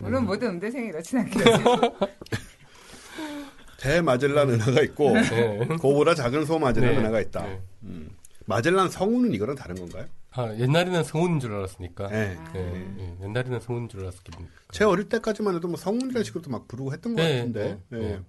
[0.00, 1.96] 물론 모든 음대생이 이렇진 않겠죠.
[3.78, 5.66] 대마젤란 은하가 있고, 네.
[5.80, 6.98] 그보다 작은 소마젤란 네.
[6.98, 7.42] 은하가 있다.
[7.42, 7.60] 네.
[7.84, 8.10] 음.
[8.46, 10.06] 마젤란 성우는 이거랑 다른 건가요?
[10.32, 12.08] 아, 옛날에는 성운인 줄 알았으니까.
[12.08, 12.36] 네.
[12.54, 12.60] 예,
[12.98, 14.50] 예, 옛날에는 성운인 줄 알았기 때문에.
[14.72, 17.78] 제 어릴 때까지만 해도 뭐 성운이라는 식으로 막 부르고 했던 것 네, 같은데.
[17.88, 18.08] 네, 네.
[18.08, 18.20] 네.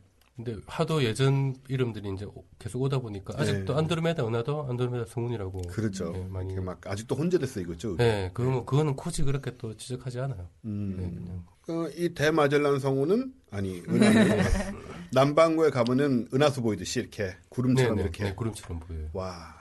[0.42, 3.78] 근데 하도 예전 이름들이 이제 오- 계속 오다 보니까 아직도 네.
[3.80, 5.64] 안드로메다 은하도 안드로메다 성운이라고.
[5.64, 6.12] 그렇죠.
[6.14, 6.56] 네, 많이.
[6.56, 7.98] 막 아직도 혼재돼 쓰이고 있죠.
[7.98, 10.48] 네, 그거 그거는 굳이 그렇게 또 지적하지 않아요.
[10.62, 10.96] 네, 음.
[10.98, 11.46] 그냥.
[11.62, 14.38] 그, 이 대마젤란 성우는 아니 은하는
[15.12, 19.10] 남반구에 가면은 은하수 보이듯이 이렇게 네, 구름처럼 네, 이렇게 네, 구름처럼 보여요.
[19.12, 19.56] 와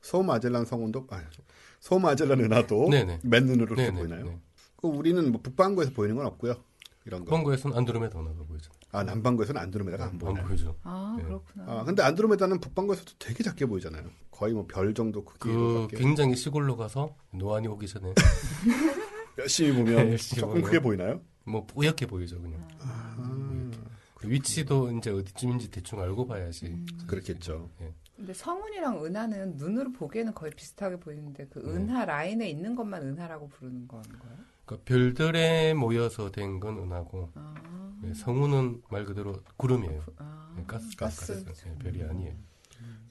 [0.00, 1.22] 소마젤란 성운도 아
[1.78, 3.20] 소마젤란 은하도 네네.
[3.22, 3.92] 맨눈으로 네네.
[3.96, 4.24] 보이나요?
[4.24, 4.40] 네.
[4.74, 6.56] 그 우리는 뭐 북반구에서 보이는 건 없고요.
[7.04, 7.26] 이런 거.
[7.26, 8.72] 북반구에서는 안드로메다 은하가 보이죠.
[8.96, 10.44] 아 남반구에서는 안드로메다가 안 안 보여요.
[10.46, 10.76] 보이죠.
[10.82, 11.24] 아 네.
[11.24, 11.64] 그렇구나.
[11.66, 14.04] 아 근데 안드로메다는 북반구에서도 되게 작게 보이잖아요.
[14.30, 15.96] 거의 뭐 별 정도 그 크기로밖에.
[15.96, 18.12] 굉장히 시골로 가서 노안이 오기 전에
[19.38, 20.64] 열심히 보면 열심히 조금 보면.
[20.66, 21.20] 크게 보이나요?
[21.44, 22.66] 뭐 뿌옇게 보이죠 그냥.
[22.80, 23.70] 아,
[24.14, 26.66] 그 위치도 이제 어디쯤인지 대충 알고 봐야지.
[26.66, 26.86] 음.
[27.06, 27.70] 그렇겠죠.
[28.16, 31.70] 근데 성운이랑 은하는 눈으로 보기에는 거의 비슷하게 보이는데 그 네.
[31.70, 34.32] 은하 라인에 있는 것만 은하라고 부르는 건가요?
[34.66, 37.54] 그러니까 별들에 모여서 된 건 은하고 아,
[38.02, 40.02] 네, 성운은 말 그대로 구름이에요.
[40.16, 41.44] 아, 네, 가스, 가스.
[41.44, 41.64] 가스.
[41.64, 42.34] 네, 별이 아니에요.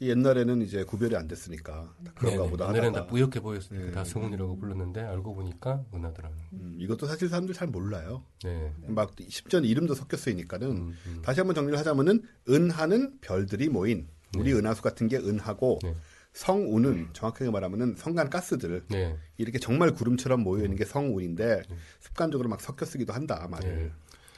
[0.02, 3.86] 이 옛날에는 이제 구별이 안 됐으니까 다 그런가 네, 보다 옛날에는 다 하다가 뿌옇게 보였으니까
[3.86, 3.92] 네.
[3.94, 6.38] 다 성운이라고 불렀는데 알고 보니까 은하더라는.
[6.54, 8.24] 음, 이것도 사실 사람들 잘 몰라요.
[8.44, 8.74] 네.
[8.88, 11.22] 막 심지어 이름도 섞여 쓰이니까는 음, 음.
[11.24, 14.60] 다시 한번 정리를 하자면은 은하는 별들이 모인 우리 네.
[14.60, 15.96] 은하수 같은 게 은하고 네.
[16.36, 19.18] 성운은 정확하게 말하면은 성간 가스들 네.
[19.38, 21.64] 이렇게 정말 구름처럼 모여 있는 게 성운인데
[22.02, 23.92] 습관적으로 막 섞여 쓰기도 한다 말을.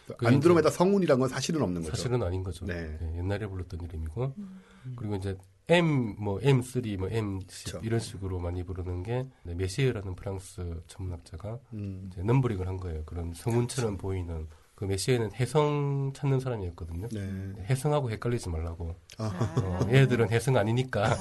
[0.08, 0.16] 네.
[0.26, 1.96] 안드로메다 성운이란 건 사실은 없는 거죠.
[1.96, 2.66] 사실은 아닌 거죠.
[2.66, 2.98] 네.
[3.02, 4.36] 네, 옛날에 불렀던 이름이고
[4.96, 7.82] 그리고 이제 M 뭐 M3 뭐 M10 그쵸.
[7.84, 13.04] 이런 식으로 많이 부르는 게 네, 메시에라는 프랑스 천문학자가 음, 이제 넘버링을 한 거예요.
[13.06, 17.08] 그런 성운처럼 보이는 그 메시에는 해성 찾는 사람이었거든요.
[17.12, 17.54] 네.
[17.68, 18.94] 해성하고 헷갈리지 말라고.
[19.18, 21.14] 아, 어, 얘들은 해성 아니니까.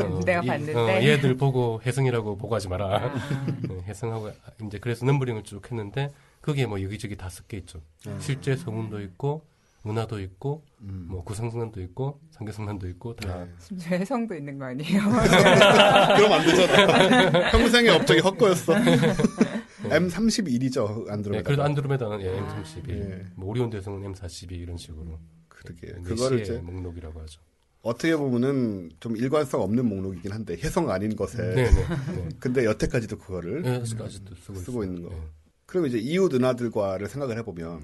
[0.00, 0.74] 어, 내가 이- 봤는데.
[0.76, 2.86] 어, 얘들 보고 해성이라고 보고 하지 마라.
[3.04, 4.30] 아, 네, 해성하고
[4.64, 7.80] 이제 그래서 넘버링을 쭉 했는데 거기에 뭐 여기저기 다 섞여 있죠.
[8.20, 9.42] 실제 성운도 있고
[9.84, 11.08] 은하도 있고 음.
[11.10, 13.50] 뭐 구상승란도 있고 상계승란도 있고 다 네.
[13.58, 15.00] 심지어 해성도 있는 거 아니에요?
[16.16, 17.50] 그럼 안 되잖아.
[17.50, 18.72] 평생의 업적이 헛거였어.
[19.88, 21.46] M31이죠 네, 안드로메다.
[21.46, 23.24] 그래도 안드로메다는 예, M31, 예.
[23.36, 25.18] 뭐 오리온 대성은 M42 이런 식으로
[25.48, 25.92] 그러게.
[25.92, 27.40] 네, 그거를 이제 목록이라고 하죠.
[27.82, 31.54] 어떻게 보면은 좀 일관성 없는 목록이긴 한데 해성 아닌 것에.
[31.54, 32.28] 네, 네, 네.
[32.40, 34.84] 근데 여태까지도 그거를 네, 아직도 쓰고, 쓰고.
[34.84, 35.10] 있는 거.
[35.10, 35.20] 네.
[35.66, 37.82] 그럼 이제 이웃 은하들과를 생각을 해보면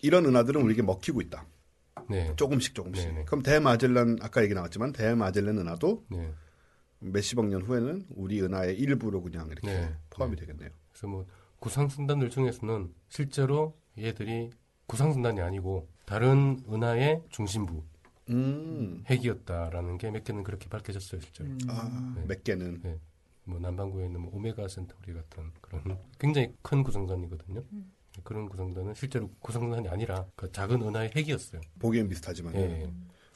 [0.00, 1.46] 이런 은하들은 우리에게 먹히고 있다.
[2.08, 3.08] 네, 조금씩 조금씩.
[3.08, 3.24] 네네.
[3.24, 6.32] 그럼 대마젤란 아까 얘기 나왔지만 대마젤란 은하도 네.
[7.00, 9.94] 몇십억 년 후에는 우리 은하의 일부로 그냥 이렇게 네.
[10.10, 10.40] 포함이 네.
[10.40, 10.70] 되겠네요.
[10.90, 11.26] 그래서 뭐
[11.62, 14.50] 구상승단들 중에서는 실제로 얘들이
[14.86, 17.84] 구상승단이 아니고 다른 은하의 중심부
[18.30, 19.04] 음.
[19.08, 21.48] 핵이었다라는 게 몇 개는 그렇게 밝혀졌어요, 실제로.
[21.50, 21.58] 음.
[21.68, 22.24] 아, 네.
[22.26, 22.98] 몇 개는.
[23.44, 27.62] 뭐 남반구에 있는 뭐 오메가 센터리 같은 그런 굉장히 큰 구성단이거든요.
[28.22, 31.60] 그런 구성단은 실제로 구성단이 아니라 그 작은 은하의 핵이었어요.
[31.80, 32.92] 보기엔 비슷하지만 예, 예.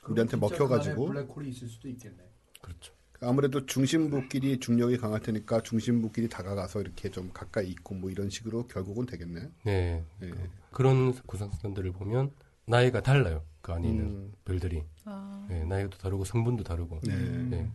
[0.09, 1.07] 우리한테 진짜 먹혀가지고.
[1.07, 2.19] 블랙홀이 있을 수도 있겠네.
[2.61, 2.93] 그렇죠.
[3.21, 9.07] 아무래도 중심부끼리 중력이 강할 테니까 중심부끼리 다가가서 이렇게 좀 가까이 있고 뭐 이런 식으로 결국은
[9.07, 9.49] 되겠네.
[9.65, 10.05] 네.
[10.23, 10.33] 예.
[10.71, 12.31] 그런 구성단들을 보면
[12.67, 13.43] 나이가 달라요.
[13.63, 14.85] 그 안에 있는 음, 별들이.
[15.05, 17.01] 아, 네, 나이도 다르고 성분도 다르고.
[17.05, 17.17] 네.
[17.17, 17.71] 네.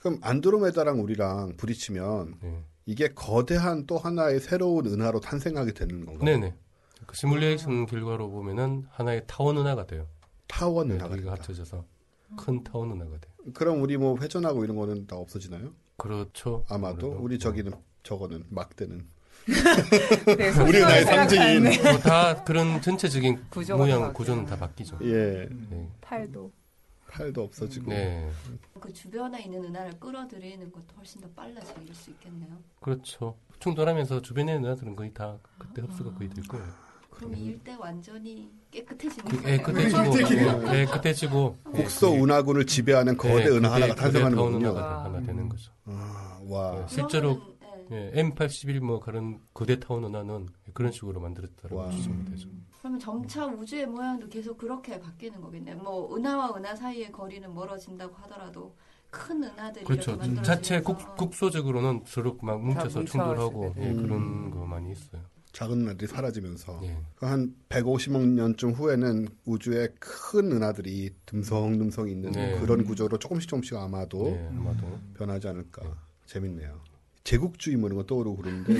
[0.00, 2.64] 그럼 안드로메다랑 우리랑 부딪히면 네.
[2.86, 6.24] 이게 거대한 또 하나의 새로운 은하로 탄생하게 되는 건가요?
[6.24, 6.54] 네네.
[7.06, 10.06] 그 시뮬레이션 결과로 보면은 하나의 타원 은하가 돼요.
[10.48, 11.42] 타원 네, 은하가 두 개가 된다.
[11.42, 11.84] 합쳐져서
[12.36, 13.31] 큰 타원 은하가 돼요.
[13.54, 15.72] 그럼 우리 뭐 회전하고 이런 거는 다 없어지나요?
[15.96, 16.64] 그렇죠.
[16.68, 17.22] 아마도 아무래도.
[17.24, 19.06] 우리 저기는 저거는 막대는
[20.26, 21.62] 되게 우리 은하의 상징인.
[21.82, 24.98] 뭐 다 그런 전체적인 구조가 모양 다 구조는 다 바뀌죠.
[25.02, 25.88] 예 네.
[26.00, 26.52] 팔도.
[27.08, 28.30] 팔도 없어지고 네.
[28.80, 32.56] 그 주변에 있는 은하를 끌어들이는 것도 훨씬 더 빨라질 수 있겠네요.
[32.80, 33.36] 그렇죠.
[33.58, 36.66] 충돌하면서 주변에 있는 애들은 거의 다 그때 흡수가 거의 될 거예요.
[37.22, 39.48] 그럼 이 일대 완전히 깨끗해지는 그.
[39.48, 41.56] 예, 깨끗해지고, 예, 깨끗해지고.
[41.72, 44.70] 국소 예, 은하군을 지배하는 거대 예, 은하 그게 하나가 탄생하는 거대 거군요.
[44.70, 45.72] 은하가 하나 되는 거죠.
[45.86, 46.80] 아, 와.
[46.82, 48.12] 예, 실제로 그러면은, 예.
[48.16, 51.90] 예, M81 뭐 그런 거대 타원 은하는 그런 식으로 만들었다고 와.
[51.90, 52.48] 추정이 되죠.
[52.80, 55.76] 그러면 점차 우주의 모양도 계속 그렇게 바뀌는 거겠네요.
[55.76, 58.74] 뭐 은하와 은하 사이의 거리는 멀어진다고 하더라도
[59.10, 60.18] 큰 은하들이 그렇죠.
[60.42, 63.04] 자체 국, 국소적으로는 서로 막 뭉쳐서.
[63.04, 64.02] 충돌하고 예, 음.
[64.02, 65.22] 그런 거 많이 있어요.
[65.52, 66.96] 작은 은하들이 사라지면서 예.
[67.16, 72.58] 한 150억 년쯤 후에는 우주에 큰 은하들이 듬성듬성 있는 네.
[72.60, 74.98] 그런 구조로 조금씩 조금씩 아마도 예, 아마도.
[75.14, 75.82] 변하지 않을까.
[76.26, 76.80] 재밌네요.
[77.24, 78.74] 제국주의 뭐 이런 거 떠오르고 그러는데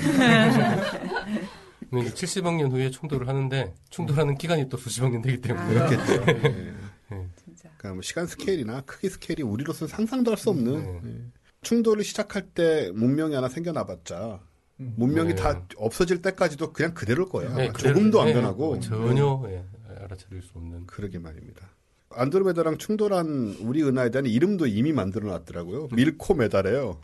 [1.89, 6.13] 근데 이제 70억 년 후에 충돌을 하는데 충돌하는 기간이 또 수십억 년 되기 때문에 그렇겠죠.
[6.27, 6.73] 예.
[7.35, 7.69] 진짜.
[7.77, 11.09] 그러니까 뭐 시간 스케일이나 크기 스케일이 우리로서는 상상도 할 수 없는 네.
[11.11, 11.21] 예.
[11.61, 14.52] 충돌을 시작할 때 문명이 하나 생겨나봤자 음.
[14.77, 15.35] 문명이 네.
[15.35, 17.49] 다 없어질 때까지도 그냥 그대로일 거예요.
[17.57, 19.63] 예, 아마 그대로- 조금도 안 예, 변하고 전혀 예,
[20.03, 21.67] 알아차릴 수 없는 그러게 말입니다.
[22.15, 25.87] 안드로메다랑 충돌한 우리 은하에 대한 이름도 이미 만들어 놨더라고요.
[25.93, 26.99] 밀코메다래요.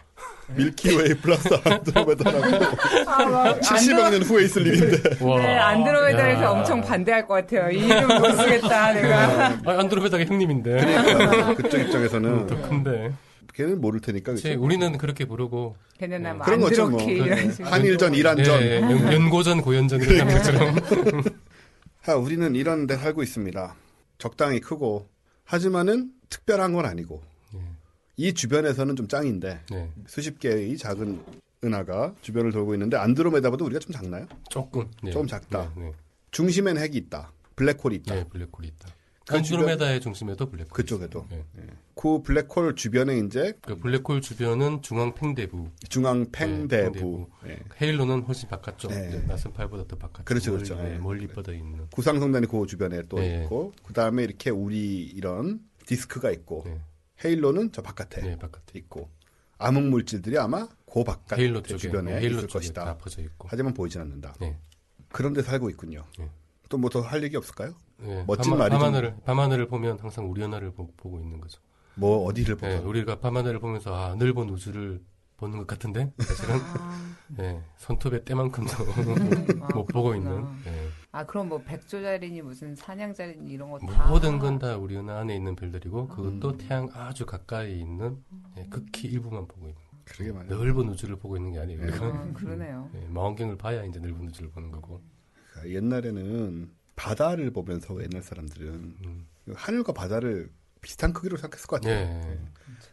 [0.56, 2.66] 밀키웨이 플러스 안드로메다라고
[3.10, 5.40] 아, 막 70억 년 후에 있을 일인데 와.
[5.42, 6.50] 네, 안드로메다에서 야.
[6.52, 7.72] 엄청 반대할 것 같아요.
[7.72, 9.48] 이 이름 못 쓰겠다, 내가.
[9.66, 13.12] 아, 안드로메다가 형님인데 그러니까 그쪽 입장에서는 더 큰데
[13.60, 14.64] 걔는 모를 테니까 그치, 그렇죠.
[14.64, 16.34] 우리는 그렇게 부르고 걔네는 네.
[16.34, 17.06] 뭐 그런 거죠, 뭐.
[17.06, 17.50] 네.
[17.62, 18.60] 한일전, 이란전.
[18.62, 20.76] 네, 연- 연고전 고연전 이런 것처럼
[22.08, 23.76] 아, 우리는 이런 데 살고 있습니다.
[24.18, 25.10] 적당히 크고
[25.44, 27.22] 하지만은 특별한 건 아니고
[27.54, 27.60] 네.
[28.16, 31.22] 이 주변에서는 좀 짱인데 네, 수십 개의 작은
[31.62, 34.26] 은하가 주변을 돌고 있는데 안드로메다보다 우리가 좀 작나요?
[34.50, 35.12] 조금 네.
[35.12, 35.74] 좀 작다.
[35.76, 35.92] 네, 네.
[36.32, 37.34] 중심엔 핵이 있다.
[37.58, 38.16] 블랙홀이 있다.
[38.16, 38.88] 네, 블랙홀이 있다.
[39.28, 40.70] 그 안드로메다의 중심에도 블랙홀.
[40.72, 41.28] 그쪽에도.
[42.00, 42.02] 네.
[42.02, 46.92] 그 블랙홀 주변에 이제 그 블랙홀 주변은 중앙 팽대부, 중앙 네, 팽대부.
[46.94, 47.30] 팽대부.
[47.48, 47.60] 예.
[47.82, 49.10] 헤일로는 훨씬 바깥쪽, 네.
[49.10, 50.82] 이제 나선팔보다 더 바깥쪽, 그렇죠, 멀리, 그렇죠.
[50.84, 50.98] 네, 네.
[50.98, 51.88] 멀리 뻗어 있는.
[51.92, 53.44] 구상성단이 그 주변에 또 네.
[53.44, 56.80] 있고 그 다음에 이렇게 우리 이런 디스크가 있고 네,
[57.26, 58.80] 헤일로는 저 바깥에 네, 바깥에.
[58.80, 59.10] 있고
[59.58, 62.86] 암흑 물질들이 아마 그 바깥 헤일로 쪽에, 주변에 네, 헤일로 있을 쪽에 것이다.
[62.86, 63.50] 다 퍼져 있고.
[63.52, 64.34] 하지만 보이진 않는다.
[64.40, 64.58] 네.
[65.10, 66.06] 그런데 살고 있군요.
[66.18, 66.30] 네.
[66.70, 67.74] 또뭐 더 할 얘기 없을까요?
[67.98, 71.60] 네, 멋진 밤하, 말이 좀- 밤하늘을 밤하늘을 보면 항상 우리 하늘을 보, 고 있는 거죠.
[72.00, 75.02] 뭐 어디를 보든 네, 우리가 밤하늘을 보면서 아, 넓은 우주를
[75.38, 78.72] 보는 것 같은데 사실은 아, 네, 손톱의 때만큼도
[79.62, 80.42] 아, 못 보고 있는.
[80.66, 80.90] 네.
[81.12, 84.08] 아 그럼 뭐 백조자리니 무슨 사냥자리니 이런 거뭐 다.
[84.10, 86.58] 모든 건 다 우리 은하 안에 있는 별들이고 그것도 음.
[86.58, 88.18] 태양 아주 가까이 있는
[88.56, 90.56] 네, 극히 일부만 보고 있는 그러게 말이에요.
[90.56, 91.86] 넓은 우주를 보고 있는 게 아니에요.
[91.86, 91.94] 네.
[91.94, 92.90] 아, 그러네요.
[92.94, 95.02] 네, 망원경을 봐야 이제 넓은 우주를 보는 거고.
[95.52, 98.68] 그러니까 옛날에는 바다를 보면서 옛날 사람들은
[99.06, 99.28] 음.
[99.54, 100.50] 하늘과 바다를
[100.82, 102.08] 비슷한 크기로 생각했을 것 같아요.
[102.08, 102.40] 네.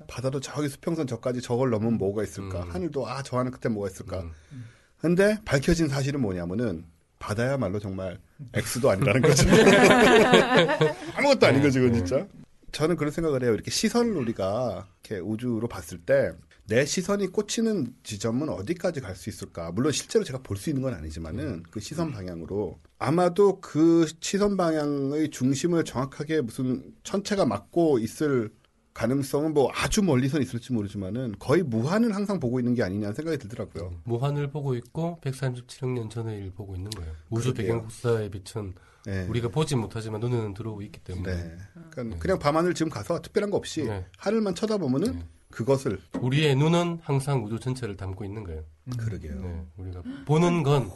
[0.09, 2.63] 바다도 저기 수평선 저까지 저걸 넘으면 뭐가 있을까?
[2.63, 2.71] 음.
[2.71, 4.21] 하늘도 아저 하늘 끝에 뭐가 있을까?
[4.21, 4.67] 음.
[4.99, 6.85] 근데 밝혀진 사실은 뭐냐면은
[7.19, 8.19] 바다야말로 정말
[8.55, 9.49] X도 아니라는 거죠.
[11.17, 12.27] 아무것도 아닌 거지, 그건 진짜.
[12.73, 13.55] 저는 그런 생각을 해요.
[13.55, 16.33] 이렇게 시선을 우리가 이렇게 우주로 봤을 때
[16.69, 19.71] 내 시선이 꽂히는 지점은 어디까지 갈 수 있을까?
[19.73, 25.31] 물론 실제로 제가 볼 수 있는 건 아니지만은 그 시선 방향으로 아마도 그 시선 방향의
[25.31, 28.51] 중심을 정확하게 무슨 천체가 막고 있을
[28.95, 34.01] 가능성은 뭐 아주 멀리선 있을지 모르지만은 거의 무한을 항상 보고 있는 게 아니냐는 생각이 들더라고요.
[34.05, 37.13] 무한을 보고 있고 137억 년 전의 일 보고 있는 거예요.
[37.29, 37.53] 우주.
[37.53, 38.75] 배경 복사에 비춘
[39.05, 39.27] 네.
[39.29, 41.57] 우리가 보지 못하지만 눈에는 들어오고 있기 때문에 네.
[41.91, 42.19] 그러니까 네.
[42.19, 44.07] 그냥 밤하늘 지금 가서 특별한 거 없이 네.
[44.17, 45.27] 하늘만 쳐다보면은 네.
[45.57, 48.63] 그것을 우리의 눈은 항상 우주 전체를 담고 있는 거예요.
[48.99, 49.41] 그러게요.
[49.41, 50.91] 네, 우리가 보는 건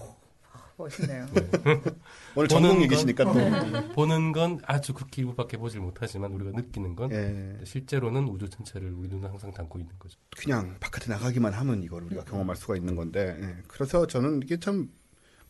[0.77, 1.27] 멋있네요.
[2.37, 6.94] 오늘 보는 전공 건- 얘기시니까 또 보는 건 아주 극히 일부밖에 보질 못하지만 우리가 느끼는
[6.94, 10.18] 건 예, 실제로는 우주 전체를 우리 눈은 항상 담고 있는 거죠.
[10.37, 13.57] 그냥 바깥에 나가기만 하면 이걸 우리가 경험할 수가 있는 건데 예.
[13.66, 14.90] 그래서 저는 이게 참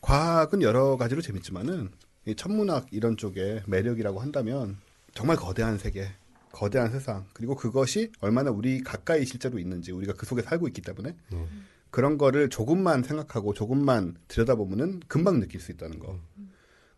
[0.03, 1.91] 과학은 여러 가지로 재밌지만은
[2.27, 4.79] 이 천문학 이런 쪽에 매력이라고 한다면
[5.15, 6.09] 정말 거대한 세계,
[6.53, 11.15] 거대한 세상 그리고 그것이 얼마나 우리 가까이 실제로 있는지 우리가 그 속에 살고 있기 때문에
[11.31, 11.47] 네.
[11.91, 16.19] 그런 거를 조금만 생각하고 조금만 들여다보면은 금방 느낄 수 있다는 거.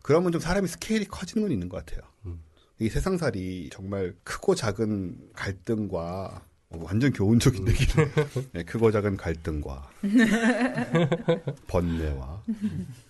[0.02, 2.02] 그러면 좀 사람이 스케일이 커지는 건 있는 것 같아요.
[2.26, 2.42] 음.
[2.78, 8.10] 이 세상살이 정말 크고 작은 갈등과 어, 완전 교훈적인 얘기를
[8.52, 9.90] 네, 크고 작은 갈등과
[11.68, 12.42] 번뇌와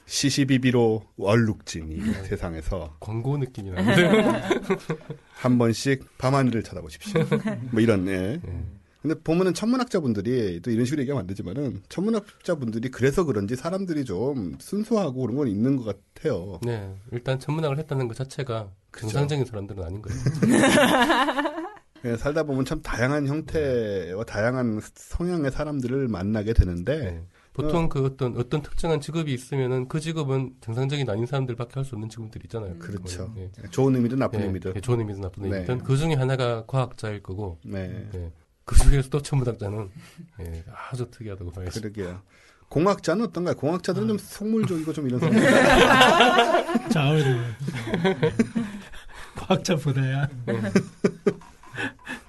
[0.07, 4.43] 시시비비로 얼룩진 이 세상에서 광고 느낌이 나는데.
[5.33, 7.25] 한 번씩 밤하늘을 쳐다보십시오.
[7.71, 8.41] 뭐 이런 예.
[8.43, 8.65] 네.
[9.01, 15.23] 근데 보면은 천문학자분들이 또 이런 식으로 얘기하면 안 되지만은 천문학자분들이 그래서 그런지 사람들이 좀 순수하고
[15.23, 16.61] 그런 건 있는 것 같아요.
[16.63, 19.09] 네, 일단 천문학을 했다는 것 자체가 그쵸.
[19.09, 20.21] 정상적인 사람들은 아닌 거예요.
[22.05, 27.23] 예, 살다 보면 참 다양한 형태와 다양한 성향의 사람들을 만나게 되는데 네.
[27.53, 32.09] 보통 그 어떤 어떤 특정한 직업이 있으면은 그 직업은 정상적인 아닌 사람들밖에 할 수 없는
[32.09, 32.79] 직업들이 있잖아요.
[32.79, 33.33] 그렇죠.
[33.37, 33.51] 네.
[33.71, 35.51] 좋은 의미든 나쁜 네, 의미든 네, 좋은 의미든 나쁜 네.
[35.57, 38.33] 의미든 그 중에 하나가 과학자일 거고 네, 네.
[38.65, 39.91] 그 중에서도 천문학자는
[40.39, 41.81] 네, 아주 특이하다고 봐야죠.
[41.81, 42.23] 그러게요.
[42.69, 43.55] 공학자는 어떤가요?
[43.57, 46.89] 공학자들은 좀 속물적이고 좀 이런 사람.
[46.89, 47.39] 자, 아무래도
[49.37, 50.29] 과학자보다야.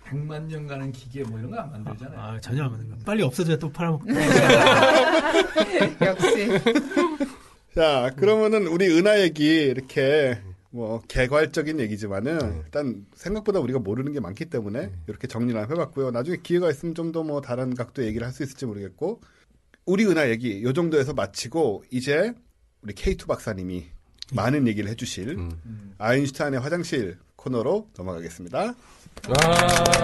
[0.09, 2.19] 100만 년 가는 기계 뭐 이런 거 안 만들잖아요.
[2.19, 2.95] 아, 전혀 안 거.
[3.05, 4.05] 빨리 없어져야 또 팔아먹고.
[6.05, 6.49] 역시
[7.75, 14.45] 자, 그러면은 우리 은하 얘기 이렇게 뭐 개괄적인 얘기지만은 일단 생각보다 우리가 모르는 게 많기
[14.45, 16.11] 때문에 이렇게 정리를 한번 해봤고요.
[16.11, 19.21] 나중에 기회가 있으면 좀 더 뭐 다른 각도 얘기를 할 수 있을지 모르겠고
[19.85, 22.33] 우리 은하 얘기 요 정도에서 마치고 이제
[22.81, 23.85] 우리 K2 박사님이
[24.33, 25.93] 많은 얘기를 해주실 음.
[25.97, 28.73] 아인슈타인의 화장실 코너로 넘어가겠습니다.
[29.28, 29.98] 아,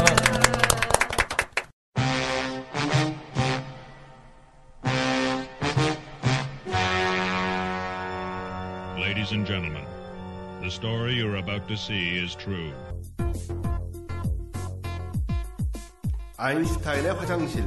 [8.98, 9.84] Ladies and gentlemen,
[10.62, 12.72] the story you're about to see is true.
[16.36, 17.64] 아인슈타인의 화장실.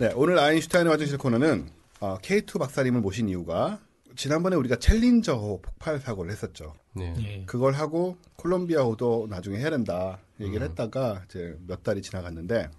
[0.00, 1.68] 네, 오늘 아인슈타인의 화장실 코너는
[2.00, 3.78] 어, K2 박사님을 모신 이유가
[4.16, 6.72] 지난번에 우리가 챌린저호 폭발 사고를 했었죠.
[6.94, 7.14] 네.
[7.18, 7.44] 예.
[7.44, 10.70] 그걸 하고 콜롬비아호도 나중에 해야 된다 얘기를 음.
[10.70, 12.70] 했다가 이제 몇 달이 지나갔는데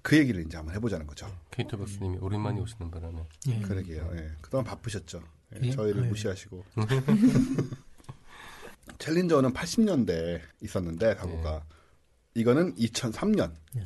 [0.00, 1.30] 그 얘기를 이제 한번 해보자는 거죠.
[1.50, 3.58] 케이트 박사님이 오랜만에 오시는 바람에 예.
[3.60, 4.10] 그러게요.
[4.14, 4.30] 예.
[4.40, 5.22] 그동안 바쁘셨죠.
[5.56, 5.70] 예, 예?
[5.72, 6.08] 저희를 아, 예.
[6.08, 6.64] 무시하시고.
[8.98, 11.64] 챌린저는 80년대에 있었는데 사고가
[12.32, 13.84] 이거는 2003년 예.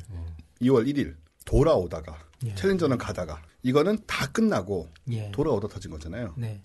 [0.61, 2.53] 2월 1일 돌아오다가 예.
[2.55, 5.31] 챌린저는 가다가 이거는 다 끝나고 예.
[5.31, 6.33] 돌아오다 터진 거잖아요.
[6.37, 6.61] 네.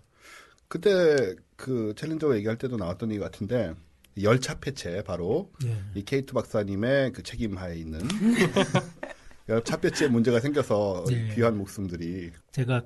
[0.69, 3.75] 그때 그 챌린저 얘기할 때도 나왔던 얘기 같은데
[4.23, 5.77] 열차 폐체 바로 예.
[5.95, 8.01] 이 케이트 박사님의 그 책임하에 있는
[9.49, 11.33] 열차 폐체에 문제가 생겨서 네.
[11.35, 12.83] 귀한 목숨들이 제가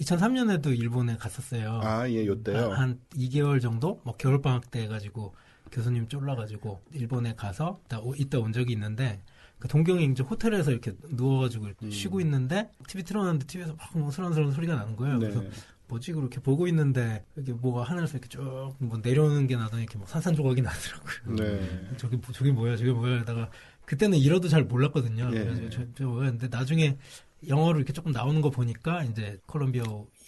[0.00, 1.80] 2003년에도 일본에 갔었어요.
[1.82, 2.70] 아 예 요때요.
[2.70, 5.34] 한, 한 2개월 정도 뭐 겨울 방학 때 해가지고
[5.70, 9.22] 교수님 쫄라가지고 일본에 가서 오- 이따 온 적이 있는데
[9.62, 11.90] 그 동경에 이제 호텔에서 이렇게 누워가지고 이렇게 음.
[11.92, 15.18] 쉬고 있는데 TV 틀어놨는데 TV에서 막 멍스런스런 소리가 나는 거예요.
[15.18, 15.28] 네.
[15.30, 15.44] 그래서
[15.86, 18.42] 뭐지 그렇게 보고 있는데 이렇게 뭐가 하늘에서 이렇게 쭉
[18.80, 21.36] 뭐 내려오는 게 나더니 이렇게 뭐 산산 조각이 나더라고요.
[21.36, 21.90] 네.
[21.96, 23.50] 저게 뭐- 저게 뭐야 저게 뭐야 하다가
[23.84, 25.30] 그때는 이러도 잘 몰랐거든요.
[25.32, 25.44] 예.
[25.44, 26.98] 그래서 저, 저 뭐야 근데 나중에
[27.46, 29.84] 영어로 이렇게 조금 나오는 거 보니까 이제 콜롬비아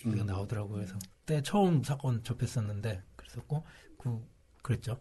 [0.07, 0.27] 얘기가 음.
[0.27, 0.75] 나오더라고요.
[0.77, 0.95] 그래서
[1.27, 3.65] 그때 처음 사건 접했었는데 그랬었고
[3.99, 4.25] 그
[4.65, 4.99] 그랬죠.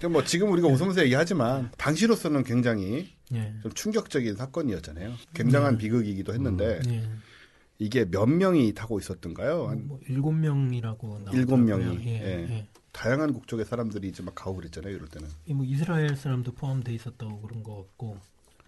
[0.00, 3.54] 그뭐 지금 우리가 웃으면서 얘기하지만 당시로서는 굉장히 예.
[3.62, 5.12] 좀 충격적인 사건이었잖아요.
[5.34, 5.78] 굉장한 음.
[5.78, 7.06] 비극이기도 했는데 예.
[7.78, 9.68] 이게 몇 명이 타고 있었던가요?
[9.68, 11.38] 한뭐 일곱 명이라고 나오더라고요.
[11.38, 12.12] 일곱 명이, 예.
[12.12, 12.50] 예.
[12.50, 12.66] 예.
[12.92, 14.94] 다양한 국적의 사람들이 이제 막 가고 그랬잖아요.
[14.94, 18.16] 이럴 때는 이뭐 이스라엘 사람도 포함돼 있었다고 그런 것 같고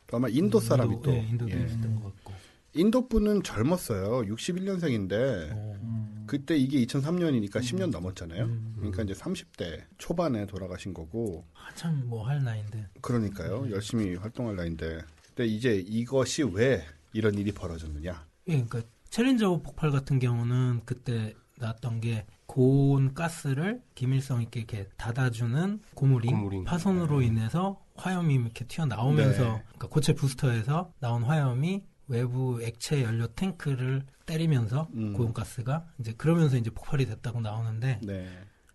[0.06, 1.64] 또 아마 인도 사람이 인도, 또 예, 인도도 예.
[1.64, 2.34] 있었던 것 같고.
[2.74, 4.22] 인도 분은 젊었어요.
[4.26, 5.78] 61년생인데 어.
[6.26, 8.44] 그때 이게 2003년이니까 10년 넘었잖아요.
[8.44, 8.72] 음.
[8.76, 12.88] 그러니까 이제 30대 초반에 돌아가신 거고 한참 뭐 할 나이인데.
[13.00, 13.70] 그러니까요.
[13.70, 18.26] 열심히 활동할 나이인데 근데 이제 이것이 왜 이런 일이 벌어졌느냐?
[18.48, 25.80] 예, 그러니까 챌린저 폭발 같은 경우는 그때 나왔던 게 고온 가스를 기밀성 있게 이렇게 닫아주는
[25.94, 26.64] 고무링, 고무링.
[26.64, 29.62] 파손으로 인해서 화염이 이렇게 튀어나오면서 네.
[29.68, 35.12] 그러니까 고체 부스터에서 나온 화염이 외부 액체 연료 탱크를 때리면서 음.
[35.12, 38.28] 고온 가스가 이제 그러면서 이제 폭발이 됐다고 나오는데 네.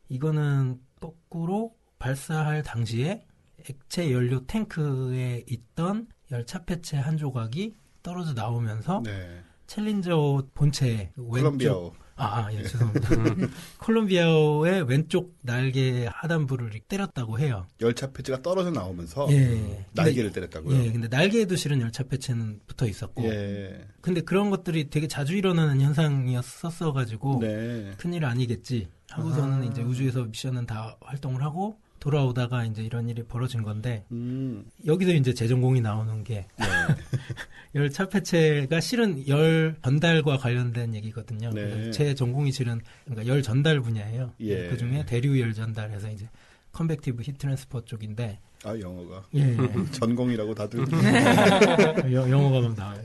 [0.09, 3.25] 이거는 거꾸로 발사할 당시에
[3.69, 9.43] 액체 연료 탱크에 있던 열차 폐체 한 조각이 떨어져 나오면서 네.
[9.67, 13.09] 챌린저 본체 왼쪽 아 아, 아, 예, 죄송합니다.
[13.79, 17.67] 콜롬비아의 왼쪽 날개 하단부를 때렸다고 해요.
[17.79, 19.85] 열차 폐지가 떨어져 나오면서 예.
[19.93, 20.83] 날개를 근데, 때렸다고요.
[20.83, 23.23] 예, 근데 날개에도 실은 열차 폐체는 붙어 있었고.
[23.25, 23.87] 예.
[24.01, 27.91] 근데 그런 것들이 되게 자주 일어나는 현상이었었어 가지고 네.
[27.97, 28.89] 큰일 아니겠지.
[29.09, 29.63] 하고서는 아.
[29.65, 31.79] 이제 우주에서 미션은 다 활동을 하고
[32.11, 34.63] 돌아오다가 이제 이런 일이 벌어진 건데 음.
[34.85, 36.65] 여기서 이제 재전공이 나오는 게 네.
[37.75, 41.49] 열차 폐체가 실은 열 전달과 관련된 얘기거든요.
[41.53, 41.91] 네.
[41.91, 44.31] 제 전공이 실은 그러니까 열 전달 분야예요.
[44.39, 44.69] 예.
[44.69, 46.29] 그 중에 대류 열 전달해서 이제
[46.71, 49.57] convective heat transfer 쪽인데 아 영어가 예.
[49.91, 50.79] 전공이라고 다들
[52.13, 53.01] 여- 영어가 막 나와요.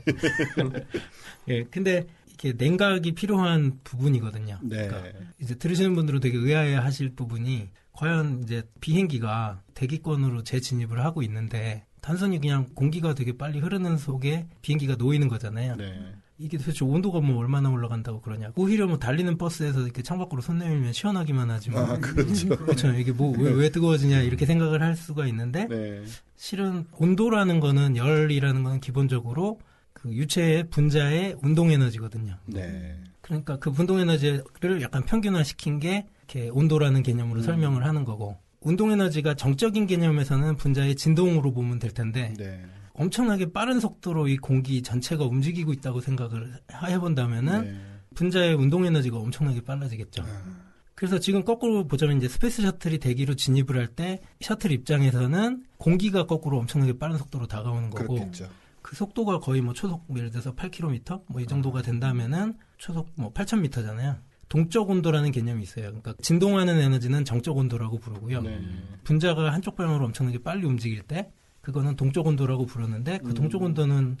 [1.49, 1.63] 예.
[1.65, 4.59] 근데 이게 냉각이 필요한 부분이거든요.
[4.63, 4.87] 네.
[4.87, 7.69] 그러니까 이제 들으시는 분들은 되게 의아해 하실 부분이
[8.03, 14.95] 과연 이제 비행기가 대기권으로 재진입을 하고 있는데 단순히 그냥 공기가 되게 빨리 흐르는 속에 비행기가
[14.97, 15.77] 놓이는 거잖아요.
[15.77, 16.13] 네.
[16.37, 18.51] 이게 도대체 온도가 뭐 얼마나 올라간다고 그러냐.
[18.55, 21.89] 오히려 뭐 달리는 버스에서 이렇게 창밖으로 손 내밀면 시원하기만 하지만.
[21.89, 22.49] 아 그렇죠.
[22.57, 22.91] 그렇죠.
[22.93, 26.03] 이게 뭐 왜 왜 뜨거워지냐 이렇게 생각을 할 수가 있는데 네.
[26.35, 29.61] 실은 온도라는 거는 열이라는 거는 기본적으로
[29.93, 32.35] 그 유체의 분자의 운동 에너지거든요.
[32.47, 32.99] 네.
[33.23, 37.43] 그러니까 그 운동 에너지를 약간 평균화시킨 게 이렇게 온도라는 개념으로 음.
[37.43, 42.61] 설명을 하는 거고 운동 에너지가 정적인 개념에서는 분자의 진동으로 보면 될 텐데 네.
[42.93, 46.53] 엄청나게 빠른 속도로 이 공기 전체가 움직이고 있다고 생각을
[46.85, 47.81] 해본다면은 네.
[48.13, 50.21] 분자의 운동 에너지가 엄청나게 빨라지겠죠.
[50.23, 50.63] 아.
[50.93, 56.59] 그래서 지금 거꾸로 보자면 이제 스페이스 셔틀이 대기로 진입을 할 때 셔틀 입장에서는 공기가 거꾸로
[56.59, 58.49] 엄청나게 빠른 속도로 다가오는 거고 그렇겠죠.
[58.83, 64.19] 그 속도가 거의 뭐 초속 예를 들어서 8km 뭐 이 정도가 된다면은 초속 뭐 8,000m잖아요.
[64.49, 65.85] 동적 온도라는 개념이 있어요.
[65.85, 68.41] 그러니까 진동하는 에너지는 정적 온도라고 부르고요.
[68.41, 68.61] 네.
[69.05, 73.33] 분자가 한쪽 방향으로 엄청나게 빨리 움직일 때 그거는 동적 온도라고 부르는데 그 음.
[73.35, 74.17] 동적 온도는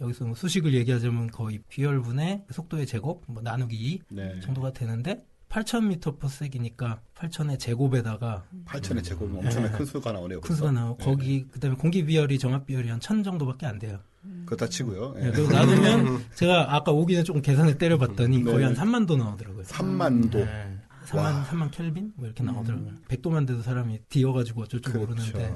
[0.00, 4.38] 여기서 뭐 수식을 얘기하자면 거의 비열분의 속도의 제곱 뭐 나누기 2 네.
[4.40, 9.78] 정도가 되는데 8,000m per sec이니까 8,000의 제곱에다가 8천의 제곱은 엄청나게 네.
[9.78, 10.40] 큰 수가 나오네요.
[10.40, 11.04] 큰 수가 나오고 네.
[11.04, 13.98] 거기 그다음에 공기 비열이 정압 비열이 한 1000 정도밖에 안 돼요.
[14.46, 15.14] 그렇다 치고요.
[15.18, 15.24] 예.
[15.24, 18.44] 네, 그리고 놔두면 제가 아까 오기 전에 조금 계산을 때려봤더니 네.
[18.44, 19.64] 거의 한 3만 도 나오더라고요.
[19.64, 20.38] 3만 도.
[20.44, 20.78] 네.
[21.06, 21.44] 3만, 와.
[21.50, 22.12] 3만 켈빈?
[22.16, 22.92] 뭐 이렇게 나오더라고요.
[23.08, 25.12] 100도만 돼도 사람이 데어가지고 어쩔 줄 그렇죠.
[25.12, 25.54] 모르는데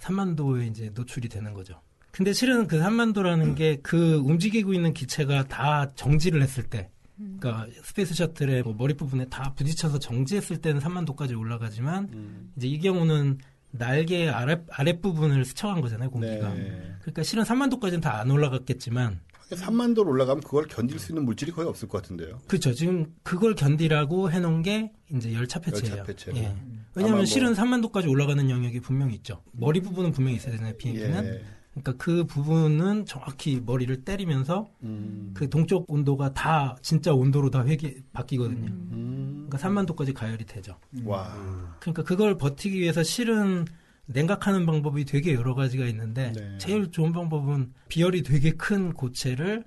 [0.00, 1.80] 3만 도에 이제 노출이 되는 거죠.
[2.12, 7.66] 근데 실은 그 3만 도라는 게 그 움직이고 있는 기체가 다 정지를 했을 때, 그러니까
[7.84, 12.50] 스페이스 셔틀의 뭐 머리 부분에 다 부딪혀서 정지했을 때는 3만 도까지 올라가지만 음.
[12.56, 13.38] 이제 이 경우는
[13.72, 16.52] 날개 아랫 아랫 부분을 스쳐간 거잖아요 공기가.
[16.54, 16.94] 네.
[17.00, 21.50] 그러니까 실은 3만 도까지는 다 안 올라갔겠지만 3만 도로 올라가면 그걸 견딜 수 있는 물질이
[21.52, 22.38] 거의 없을 것 같은데요.
[22.46, 22.72] 그렇죠.
[22.72, 25.96] 지금 그걸 견디라고 해놓은 게 이제 열차 폐체예요.
[25.98, 26.30] 열차 폐체.
[26.36, 26.54] 예.
[26.94, 29.42] 왜냐하면 뭐- 실은 3만 도까지 올라가는 영역이 분명히 있죠.
[29.52, 30.76] 머리 부분은 분명히 있어야 되잖아요.
[30.76, 31.24] 비행기는.
[31.24, 31.42] 예.
[31.82, 35.32] 그러니까 그 부분은 정확히 머리를 때리면서 음.
[35.34, 38.66] 그 동쪽 온도가 다 진짜 온도로 다 회기 바뀌거든요.
[38.70, 39.46] 음.
[39.48, 40.76] 그러니까 3만 도까지 가열이 되죠.
[41.04, 41.34] 와.
[41.80, 43.64] 그러니까 그걸 버티기 위해서 실은
[44.06, 46.58] 냉각하는 방법이 되게 여러 가지가 있는데 네.
[46.58, 49.64] 제일 좋은 방법은 비열이 되게 큰 고체를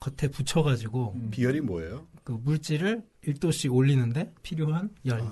[0.00, 2.06] 겉에 붙여가지고 비열이 뭐예요?
[2.22, 5.22] 그 물질을 1도씩 올리는데 필요한 열.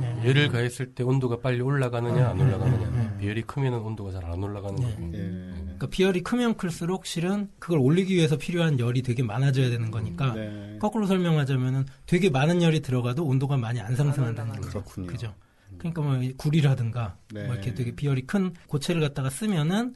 [0.00, 0.22] 네.
[0.26, 2.90] 열을 가했을 때 온도가 빨리 올라가느냐 안 올라가느냐.
[2.90, 3.18] 네.
[3.18, 4.94] 비열이 크면 온도가 잘 안 올라가는 네.
[4.94, 5.12] 거고.
[5.14, 5.59] 예.
[5.80, 10.76] 그러니까 비열이 크면 클수록 실은 그걸 올리기 위해서 필요한 열이 되게 많아져야 되는 거니까 네.
[10.78, 14.82] 거꾸로 설명하자면은 되게 많은 열이 들어가도 온도가 많이 안 상승한다는 안 거죠.
[14.82, 15.06] 그렇군요.
[15.06, 15.34] 그죠.
[15.78, 17.44] 그러니까 뭐 구리라든가 네.
[17.44, 19.94] 뭐 이렇게 되게 비열이 큰 고체를 갖다가 쓰면은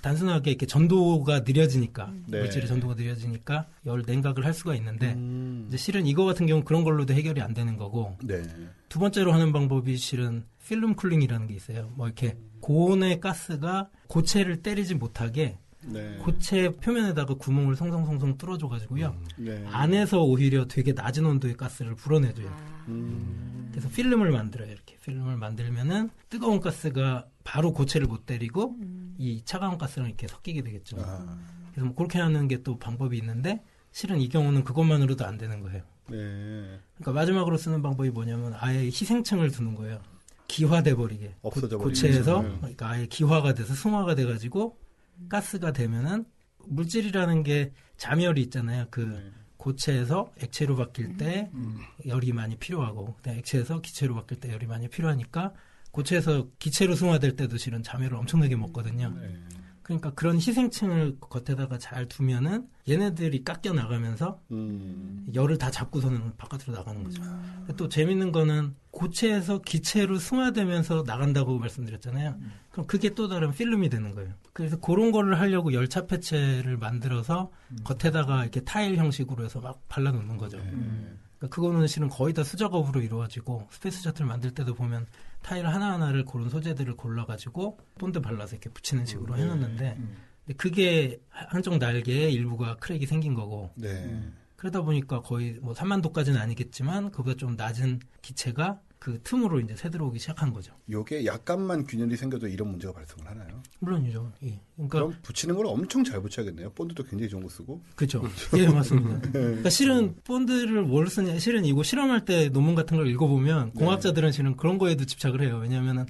[0.00, 2.40] 단순하게 이렇게 전도가 느려지니까 네.
[2.40, 5.66] 물질의 전도가 느려지니까 열 냉각을 할 수가 있는데 음.
[5.68, 8.42] 이제 실은 이거 같은 경우 는 그런 걸로도 해결이 안 되는 거고 네.
[8.88, 11.90] 두 번째로 하는 방법이 실은 film cooling이라는 게 있어요.
[11.94, 16.16] 뭐 이렇게 고온의 가스가 고체를 때리지 못하게 네.
[16.18, 19.16] 고체 표면에다가 구멍을 송송송송 뚫어줘 가지고요.
[19.38, 19.64] 네.
[19.70, 22.48] 안에서 오히려 되게 낮은 온도의 가스를 불어내줘요.
[22.88, 23.68] 음.
[23.70, 24.70] 그래서 필름을 만들어요.
[24.72, 28.76] 이렇게 필름을 만들면은 뜨거운 가스가 바로 고체를 못 때리고
[29.18, 30.96] 이 차가운 가스랑 이렇게 섞이게 되겠죠.
[31.00, 31.38] 아.
[31.70, 33.62] 그래서 뭐 그렇게 하는 게 또 방법이 있는데
[33.92, 35.82] 실은 이 경우는 그것만으로도 안 되는 거예요.
[36.08, 36.80] 네.
[36.96, 40.00] 그러니까 마지막으로 쓰는 방법이 뭐냐면 아예 희생층을 두는 거예요.
[40.48, 41.36] 기화돼 버리게.
[41.42, 42.00] 없어져 버리게.
[42.00, 42.56] 고체에서 네.
[42.58, 44.78] 그러니까 아예 기화가 돼서 승화가 돼 가지고
[45.28, 46.24] 가스가 되면은
[46.66, 48.86] 물질이라는 게 잠열이 있잖아요.
[48.90, 49.30] 그 네.
[49.56, 51.78] 고체에서 액체로 바뀔 때 음.
[52.06, 55.54] 열이 많이 필요하고 그다음에 액체에서 기체로 바뀔 때 열이 많이 필요하니까
[55.90, 59.10] 고체에서 기체로 승화될 때도 실은 잠열을 엄청나게 먹거든요.
[59.18, 59.34] 네.
[59.86, 65.24] 그러니까 그런 희생층을 겉에다가 잘 두면은 얘네들이 깎여 나가면서 음.
[65.32, 67.22] 열을 다 잡고서는 바깥으로 나가는 거죠.
[67.22, 72.36] 근데 또 재밌는 거는 고체에서 기체로 승화되면서 나간다고 말씀드렸잖아요.
[72.72, 74.34] 그럼 그게 또 다른 필름이 되는 거예요.
[74.52, 77.52] 그래서 그런 거를 하려고 열차 폐체를 만들어서
[77.84, 80.56] 겉에다가 이렇게 타일 형식으로 해서 막 발라놓는 거죠.
[80.58, 80.64] 네.
[81.38, 85.06] 그러니까 그거는 실은 거의 다 수작업으로 이루어지고 스페이스 셔틀 만들 때도 보면
[85.46, 90.16] 타일 하나하나를 고른 소재들을 골라가지고 본드 발라서 이렇게 붙이는 식으로 해놓는데 음.
[90.44, 94.28] 근데 그게 한쪽 날개에 일부가 crack이 생긴 거고 네.
[94.56, 99.88] 그러다 보니까 거의 뭐 3만 도까지는 아니겠지만 그보다 좀 낮은 기체가 그 틈으로 이제 새
[99.88, 100.72] 들어오기 시작한 거죠.
[100.90, 103.62] 요게 약간만 균열이 생겨도 이런 문제가 발생을 하나요?
[103.78, 104.32] 물론이죠.
[104.42, 104.60] 예.
[104.74, 106.70] 그러니까 그럼 붙이는 걸 엄청 잘 붙여야겠네요.
[106.70, 107.84] 본드도 굉장히 좋은 거 쓰고.
[107.94, 108.28] 그렇죠.
[108.56, 109.20] 예, 맞습니다.
[109.30, 113.78] 그러니까 실은 본드를 뭘 쓰냐, 실은 이거 실험할 때 논문 같은 걸 읽어보면 네.
[113.78, 115.60] 공학자들은 실은 그런 거에도 집착을 해요.
[115.62, 116.06] 왜냐하면은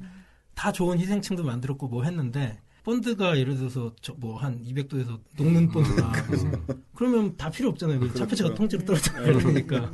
[0.55, 6.13] 다 좋은 희생층도 만들었고 뭐 했는데 본드가 예를 들어서 뭐 한 200도에서 녹는 본드다.
[6.97, 8.01] 그러면 다 필요 없잖아요.
[8.01, 9.93] 그 차폐체가 통째로 떨어져야 되니까.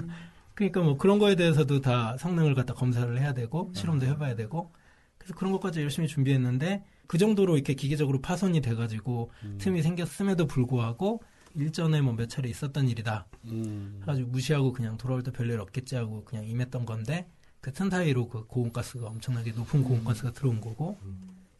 [0.55, 4.73] 그러니까 뭐 그런 거에 대해서도 다 성능을 갖다 검사를 해야 되고 실험도 해봐야 되고
[5.19, 11.23] 그래서 그런 것까지 열심히 준비했는데 그 정도로 이렇게 기계적으로 파손이 돼가지고 틈이 생겼음에도 불구하고
[11.55, 13.27] 일전에 뭐 몇 차례 있었던 일이다.
[13.47, 13.99] 음.
[14.03, 17.29] 해가지고 무시하고 그냥 돌아올 때 별일 없겠지 하고 그냥 임했던 건데
[17.61, 20.99] 그 틈 사이로 그 고온가스가 엄청나게 높은 고온가스가 들어온 거고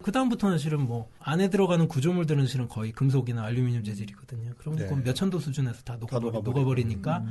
[0.03, 4.55] 그 다음부터는 실은 뭐 안에 들어가는 구조물들은 실은 거의 금속이나 알루미늄 재질이거든요.
[4.59, 4.89] 그럼 네.
[5.05, 6.33] 몇천 도 수준에서 다 녹아버리.
[6.43, 7.25] 녹아버리니까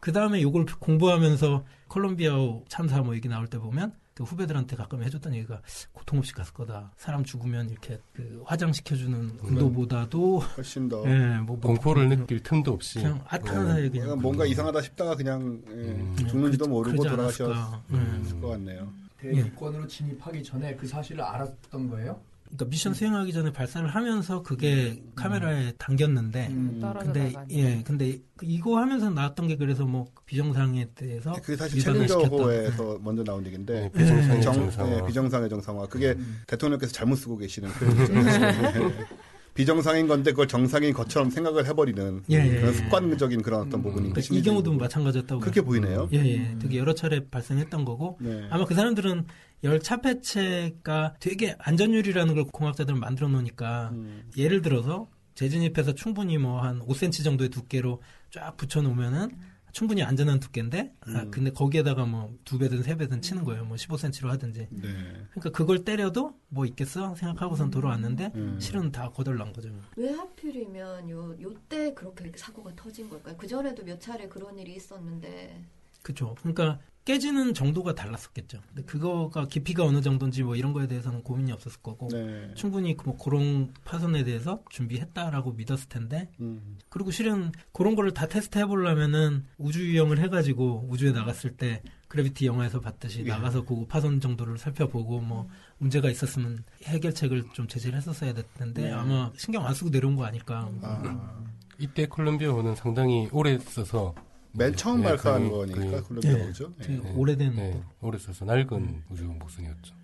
[0.00, 2.32] 그 다음에 요걸 공부하면서 콜롬비아
[2.68, 6.92] 참사 뭐 얘기 나올 때 보면 그 후배들한테 가끔 해줬던 얘기가 고통 없이 갔을 거다.
[6.96, 12.98] 사람 죽으면 이렇게 그 화장시켜주는 온도보다도 훨씬 더 예, 뭐, 뭐 공포를 느낄 틈도 없이
[12.98, 16.16] 그냥 아탄 사이에 그냥 뭔가, 뭔가 이상하다 싶다가 그냥 예, 음.
[16.28, 17.54] 죽는지도 그- 모르고 돌아가셨을.
[17.90, 18.38] 음.
[18.40, 18.92] 것 같네요.
[19.18, 22.20] 대기권으로 진입하기 전에 그 사실을 알았던 거예요?
[22.50, 26.78] 그러니까 미션 수행하기 전에 발사를 하면서 그게 카메라에 당겼는데 음.
[26.80, 27.50] 떨어져 근데 나가는.
[27.52, 33.22] 예 근데 그 이거 하면서 나왔던 게 그래서 뭐 비정상에 대해서 그게 사실 챌린저호에서 먼저
[33.22, 34.96] 나온 얘기인데 어, 비정상의 정, 정상화.
[34.96, 35.86] 예, 비정상의 정상화.
[35.86, 36.42] 그게 음.
[36.46, 38.12] 대통령께서 잘못 쓰고 계시는 표현이죠.
[39.50, 39.54] 예.
[39.54, 42.72] 비정상인 건데 그걸 정상인 것처럼 생각을 해버리는 예, 예, 그런 예.
[42.76, 45.60] 습관적인 그런 어떤 부분인 그러니까 게이 경우도 마찬가지였다고 그렇게.
[45.60, 46.08] 보이네요.
[46.12, 46.56] 예, 예.
[46.60, 48.46] 되게 여러 차례 발생했던 거고 네.
[48.50, 49.26] 아마 그 사람들은
[49.64, 54.22] 열차 폐체가 되게 안전율이라는 걸 공학자들은 만들어 놓으니까 음.
[54.36, 59.30] 예를 들어서 재진입해서 충분히 뭐 한 5cm 정도의 두께로 쫙 붙여 놓으면은
[59.72, 61.30] 충분히 안전한 두께인데 아, 음.
[61.30, 63.64] 근데 거기에다가 뭐 두 배든 세 배든 치는 거예요.
[63.64, 64.68] 뭐 15cm로 하든지.
[64.70, 64.88] 네.
[65.30, 68.58] 그러니까 그걸 때려도 뭐 있겠어 생각하고선 돌아왔는데 음.
[68.60, 69.70] 실은 다 거덜난 거죠.
[69.96, 73.36] 왜 하필이면 요, 요때 그렇게 사고가 터진 걸까요?
[73.36, 75.64] 그 전에도 몇 차례 그런 일이 있었는데.
[76.02, 76.34] 그렇죠.
[76.40, 78.60] 그러니까 깨지는 정도가 달랐었겠죠.
[78.68, 82.52] 근데 그거가 깊이가 어느 정도인지 뭐 이런 거에 대해서는 고민이 없었을 거고 네.
[82.54, 86.78] 충분히 뭐 그런 파손에 대해서 준비했다라고 믿었을 텐데 음.
[86.88, 92.44] 그리고 실은 그런 거를 다 테스트 해 보려면은 우주 유형을 해가지고 우주에 나갔을 때 그래비티
[92.46, 93.28] 영화에서 봤듯이 예.
[93.28, 95.48] 나가서 그 파손 정도를 살펴보고 뭐
[95.78, 98.92] 문제가 있었으면 해결책을 좀 제시를 했었어야 될 텐데 네.
[98.92, 100.70] 아마 신경 안 쓰고 내려온 거 아닐까.
[100.82, 101.44] 아.
[101.78, 104.14] 이때 콜롬비아 호는 상당히 오래 써서
[104.52, 106.46] 맨 처음 네, 발사한 그- 거니까 그- 콜롬비아 네.
[106.46, 106.74] 거죠.
[106.78, 106.98] 네.
[107.14, 109.94] 오래된 네, 오래 써서 낡은 우주 목선이었죠.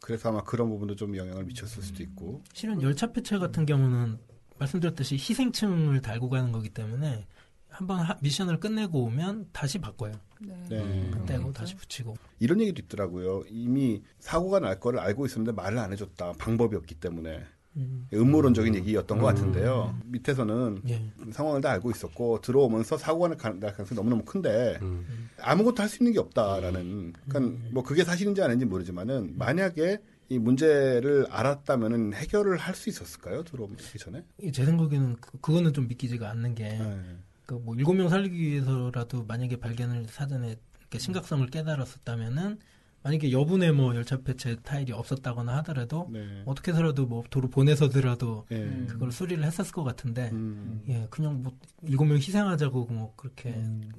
[0.00, 2.42] 그래서 아마 그런 부분도 좀 영향을 미쳤을 수도 있고.
[2.52, 4.18] 실은 열차 폐체 같은 경우는
[4.58, 7.26] 말씀드렸듯이 희생층을 달고 가는 거기 때문에
[7.68, 10.12] 한번 하- 미션을 끝내고 오면 다시 바꿔요.
[10.40, 10.54] 네.
[10.68, 10.78] 네.
[10.78, 11.24] 음.
[11.26, 12.16] 떼고 다시 붙이고.
[12.38, 13.44] 이런 얘기도 있더라고요.
[13.48, 16.32] 이미 사고가 날 거를 알고 있었는데 말을 안 해줬다.
[16.38, 17.44] 방법이 없기 때문에.
[17.76, 18.08] 음.
[18.12, 19.98] 음모론적인 얘기였던 것 같은데요.
[20.06, 21.10] 밑에서는 예.
[21.32, 25.28] 상황을 다 알고 있었고 들어오면서 사고가 날 가- 가능성이 너무너무 큰데 음.
[25.40, 27.12] 아무것도 할 수 있는 게 없다라는.
[27.28, 29.98] 그러니까 뭐 그게 사실인지 아닌지 모르지만은 만약에
[30.28, 33.44] 이 문제를 알았다면은 해결을 할 수 있었을까요?
[33.44, 34.24] 들어오기 전에?
[34.42, 37.00] 이제 생각에는 그, 그거는 좀 믿기지가 않는 게 네.
[37.46, 40.56] 그뭐 일곱 명 살리기 위해서라도 만약에 발견을 사전에
[40.96, 42.58] 심각성을 깨달았었다면은
[43.06, 46.42] 만약에 여분의 뭐 열차 폐체 타일이 없었다거나 하더라도 네.
[46.44, 48.56] 어떻게 해서라도 뭐 도로 보내서더라도 예.
[48.56, 48.88] 음.
[48.90, 50.82] 그걸 수리를 했었을 것 같은데 음.
[50.88, 51.52] 예 그냥 뭐
[51.84, 53.50] 일곱 명 희생하자고 뭐 그렇게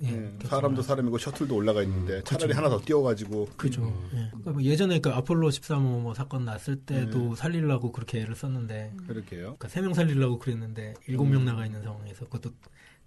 [0.04, 0.10] 예, 예.
[0.10, 2.58] 이렇게 사람도 사람이고 셔틀도 올라가 있는데 차라리 그렇죠.
[2.58, 3.84] 하나 더 띄워가지고 그죠.
[3.84, 4.10] 음.
[4.14, 4.28] 예.
[4.28, 7.36] 그러니까 뭐 예전에 그 아폴로 13호 뭐 사건 났을 때도 네.
[7.38, 9.56] 살리려고 그렇게 애를 썼는데 그렇게요.
[9.58, 12.50] 그러니까 세 명 살리려고 그랬는데 일곱 명 나가 있는 상황에서 그것도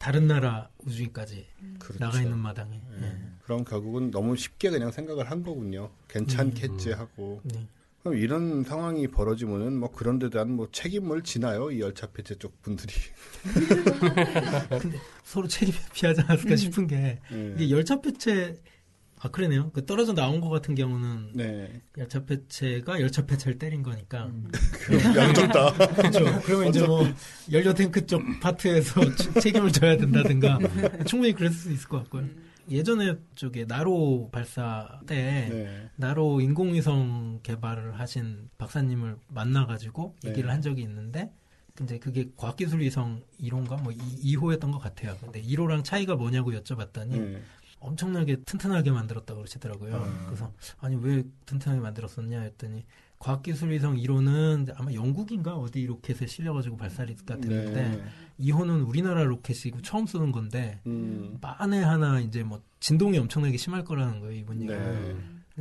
[0.01, 1.47] 다른 나라 우주인까지
[1.79, 1.99] 그렇죠.
[2.03, 2.81] 나가 있는 마당에.
[3.03, 3.05] 예.
[3.05, 3.19] 예.
[3.45, 5.91] 그럼 결국은 너무 쉽게 그냥 생각을 한 거군요.
[6.09, 7.43] 괜찮겠지 하고.
[7.45, 7.69] 네.
[8.03, 11.71] 그럼 이런 상황이 벌어지면은 뭐 그런 데 대한 뭐 책임을 지나요?
[11.71, 12.95] 이 열차 폐체 쪽 분들이.
[15.23, 17.55] 서로 책임 피하지 않았을까 싶은 게 예.
[17.59, 18.57] 이게 열차 폐체
[19.23, 19.71] 아 그러네요.
[19.73, 21.83] 그 떨어져 나온 것 같은 경우는 네.
[21.99, 24.31] 열차 폐체가 열차 폐체를 때린 거니까.
[24.87, 25.71] 그럼 양쪽 다.
[25.95, 26.25] 그렇죠.
[26.43, 27.05] 그러면 이제 뭐
[27.53, 30.59] 연료 탱크 쪽 파트에서 치- 책임을 져야 된다든가
[31.07, 32.25] 충분히 그랬을 수 있을 것 같고요.
[32.71, 35.89] 예전에 쪽에 나로 발사 때 네.
[35.97, 40.31] 나로 인공위성 개발을 하신 박사님을 만나가지고 네.
[40.31, 41.31] 얘기를 한 적이 있는데
[41.75, 45.17] 근데 그게 과학기술위성 1호인가 뭐 2, 호였던것 같아요.
[45.21, 47.43] 근데 1호랑 차이가 뭐냐고 여쭤봤더니 네.
[47.81, 49.97] 엄청나게 튼튼하게 만들었다고 그러시더라고요.
[49.97, 50.23] 음.
[50.27, 52.85] 그래서 아니 왜 튼튼하게 만들었었냐 했더니
[53.19, 58.05] 과학기술위성 1호는 아마 영국인가 어디 로켓에 실려가지고 발사가 됐는데 네.
[58.41, 61.37] 2호는 우리나라 로켓이고 처음 쓰는 건데 음.
[61.41, 64.79] 만에 하나 이제 뭐 진동이 엄청나게 심할 거라는 거예요 이분 얘기가.
[64.79, 65.17] 네.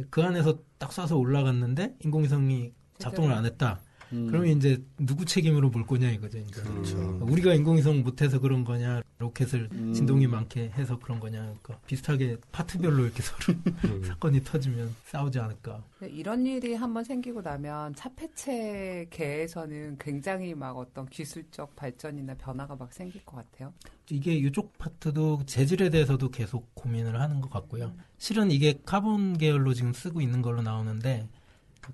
[0.10, 3.82] 그 안에서 딱 쏴서 올라갔는데 인공위성이 작동을 안 했다.
[4.14, 4.28] 음.
[4.28, 6.38] 그러면 이제 누구 책임으로 볼 거냐 이거죠.
[6.40, 6.62] 이제.
[6.62, 7.20] 그렇죠.
[7.22, 9.94] 우리가 인공위성 못해서 그런 거냐, 로켓을 음.
[9.94, 14.04] 진동이 많게 해서 그런 거냐, 그러니까 비슷하게 파트별로 이렇게 서로 음.
[14.06, 15.84] 사건이 터지면 싸우지 않을까.
[16.02, 23.24] 이런 일이 한번 생기고 나면 차폐 체계에서는 굉장히 막 어떤 기술적 발전이나 변화가 막 생길
[23.26, 23.74] 것 같아요.
[24.10, 27.94] 이게 이쪽 파트도 재질에 대해서도 계속 고민을 하는 것 같고요.
[28.18, 31.28] 실은 이게 카본 계열로 지금 쓰고 있는 걸로 나오는데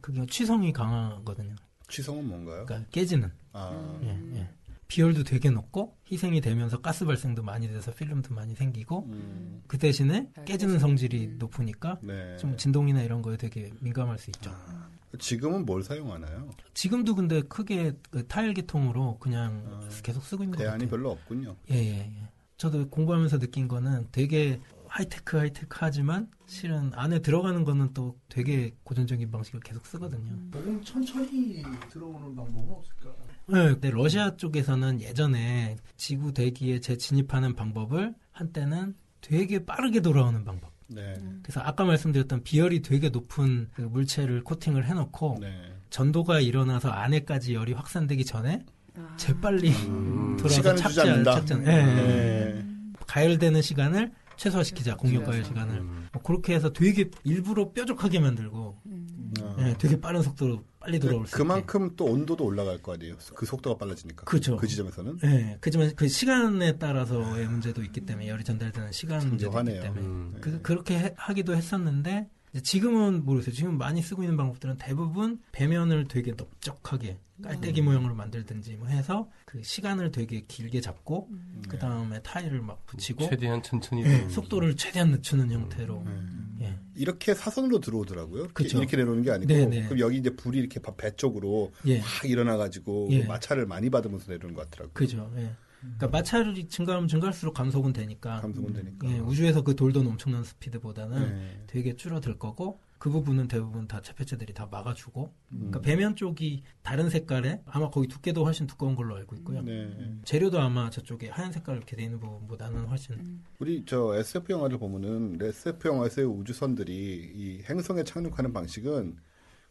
[0.01, 1.55] 그게 취성이 강하거든요.
[1.90, 2.66] 취성은 뭔가요?
[2.66, 3.32] 그러니까 깨지는.
[3.54, 4.00] 아.
[4.04, 4.50] 예, 예.
[4.88, 9.64] 비열도 되게 높고 희생이 되면서 가스 발생도 많이 돼서 필름도 많이 생기고 음.
[9.68, 12.38] 그 대신에 잘 깨지는 성질이 높으니까 네.
[12.38, 14.52] 좀 진동이나 이런 거에 되게 민감할 수 있죠.
[14.52, 14.88] 아.
[15.18, 16.50] 지금은 뭘 사용하나요?
[16.74, 20.90] 지금도 근데 크게 그 타일 계통으로 그냥 아, 계속 쓰고 있는 것 대안이 같아요.
[20.90, 21.56] 별로 없군요.
[21.72, 22.30] 예, 예, 예.
[22.58, 24.60] 저도 공부하면서 느낀 거는 되게
[24.96, 30.32] 하이테크 하이테크 하지만 실은 안에 들어가는 거는 또 되게 고전적인 방식을 계속 쓰거든요.
[30.54, 33.14] 조금 천천히 들어오는 방법은 없을까?
[33.48, 40.72] 네, 근데 러시아 쪽에서는 예전에 지구 대기에 재진입하는 방법을 한때는 되게 빠르게 돌아오는 방법.
[40.88, 41.14] 네.
[41.43, 45.74] 그래서 아까 말씀드렸던 비열이 되게 높은 그 물체를 코팅을 해놓고 네.
[45.89, 48.64] 전도가 일어나서 안에까지 열이 확산되기 전에
[48.96, 49.14] 아.
[49.18, 50.38] 재빨리 음.
[50.38, 51.24] 돌아서 주지 착지.
[51.26, 51.54] 착지.
[51.54, 51.58] 예.
[51.66, 52.66] 네.
[53.08, 55.50] 가열되는 시간을 최소화시키자 공격 가열 줄여서.
[55.50, 56.08] 시간을 음.
[56.12, 59.34] 뭐 그렇게 해서 되게 일부러 뾰족하게 만들고 음.
[59.42, 59.56] 아.
[59.60, 63.16] 예, 되게 빠른 속도로 빨리 돌아올 수 있게 그만큼 또 온도도 올라갈 거 아니에요.
[63.36, 64.24] 그 속도가 빨라지니까.
[64.26, 64.56] 그죠.
[64.58, 65.20] 그 지점에서는.
[65.24, 69.80] 예, 그지만 그 시간에 따라서의 문제도 있기 때문에 열이 전달되는 시간 문제도 있기.
[69.82, 70.36] 때문에 음.
[70.42, 72.30] 그, 그렇게 해- 하기도 했었는데
[72.64, 73.53] 지금은 모르겠어요.
[73.53, 79.62] 지금 많이 쓰고 있는 방법들은 대부분 배면을 되게 넓적하게 깔때기 모양으로 만들든지 뭐 해서 그
[79.62, 81.30] 시간을 되게 길게 잡고
[81.68, 86.58] 그 다음에 타일을 막 붙이고 최대한 천천히 예, 속도를 최대한 늦추는 형태로 음.
[86.62, 86.78] 예.
[86.95, 88.43] 이렇게 사선으로 들어오더라고요.
[88.43, 88.78] 이렇게, 그쵸.
[88.78, 89.84] 이렇게 내려오는 게 아니고 네, 네.
[89.84, 91.99] 그럼 여기 이제 불이 이렇게 배 쪽으로 예.
[91.99, 93.26] 확 일어나가지고 예.
[93.26, 94.93] 마찰을 많이 받으면서 내려오는 것 같더라고요.
[94.93, 95.30] 그죠.
[95.38, 95.51] 예.
[95.98, 99.10] 그러니까 마찰이 증가하면 증가할수록 감속은 되니까 감속은 되니까.
[99.10, 101.64] 예, 우주에서 그 돌던 엄청난 스피드보다는 네.
[101.68, 105.58] 되게 줄어들 거고 그 부분은 대부분 다 차폐체들이 다 막아주고 음.
[105.58, 109.62] 그러니까 배면 쪽이 다른 색깔에 아마 거기 두께도 훨씬 두꺼운 걸로 알고 있고요.
[109.62, 110.20] 네.
[110.24, 113.44] 재료도 아마 저쪽에 하얀 색깔 이렇게 돼 있는 부분보다는 훨씬 음.
[113.60, 119.18] 우리 저 SF 영화를 보면은 SF 영화에서의 우주선들이 이 행성에 착륙하는 방식은